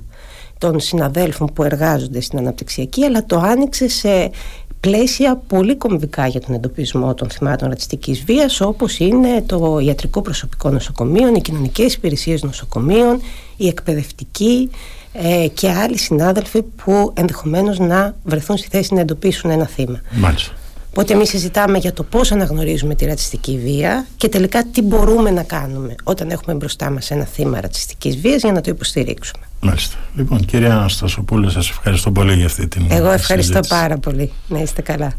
των 0.59 0.79
συναδέλφων 0.79 1.53
που 1.53 1.63
εργάζονται 1.63 2.21
στην 2.21 2.37
αναπτυξιακή 2.37 3.03
αλλά 3.03 3.25
το 3.25 3.37
άνοιξε 3.39 3.87
σε 3.87 4.31
πλαίσια 4.79 5.41
πολύ 5.47 5.75
κομβικά 5.75 6.27
για 6.27 6.41
τον 6.41 6.55
εντοπισμό 6.55 7.13
των 7.13 7.29
θυμάτων 7.29 7.69
ρατσιστικής 7.69 8.23
βίας 8.23 8.61
όπως 8.61 8.99
είναι 8.99 9.43
το 9.45 9.79
ιατρικό 9.79 10.21
προσωπικό 10.21 10.69
νοσοκομείων, 10.69 11.35
οι 11.35 11.41
κοινωνικές 11.41 11.93
υπηρεσίες 11.93 12.43
νοσοκομείων, 12.43 13.21
η 13.57 13.67
εκπαιδευτική 13.67 14.69
ε, 15.13 15.47
και 15.47 15.71
άλλοι 15.71 15.97
συνάδελφοι 15.97 16.61
που 16.61 17.13
ενδεχομένως 17.15 17.79
να 17.79 18.15
βρεθούν 18.23 18.57
στη 18.57 18.67
θέση 18.71 18.93
να 18.93 18.99
εντοπίσουν 18.99 19.49
ένα 19.49 19.65
θύμα. 19.65 20.01
Μάλιστα. 20.11 20.53
Οπότε 20.89 21.13
εμείς 21.13 21.29
συζητάμε 21.29 21.77
για 21.77 21.93
το 21.93 22.03
πώς 22.03 22.31
αναγνωρίζουμε 22.31 22.95
τη 22.95 23.05
ρατσιστική 23.05 23.59
βία 23.63 24.07
και 24.17 24.29
τελικά 24.29 24.63
τι 24.71 24.81
μπορούμε 24.81 25.31
να 25.31 25.43
κάνουμε 25.43 25.95
όταν 26.03 26.29
έχουμε 26.29 26.55
μπροστά 26.55 26.89
μας 26.89 27.11
ένα 27.11 27.25
θύμα 27.25 27.61
ρατσιστικής 27.61 28.17
βίας 28.17 28.41
για 28.41 28.51
να 28.51 28.61
το 28.61 28.71
υποστηρίξουμε. 28.71 29.45
Μάλιστα. 29.61 29.95
Λοιπόν, 30.15 30.45
κυρία 30.45 30.75
Αναστασοπούλου, 30.75 31.49
σας 31.49 31.69
ευχαριστώ 31.69 32.11
πολύ 32.11 32.33
για 32.33 32.45
αυτή 32.45 32.67
την 32.67 32.85
Εγώ 32.89 33.11
ευχαριστώ 33.11 33.59
πάρα 33.67 33.97
πολύ. 33.97 34.31
Να 34.47 34.59
είστε 34.59 34.81
καλά. 34.81 35.13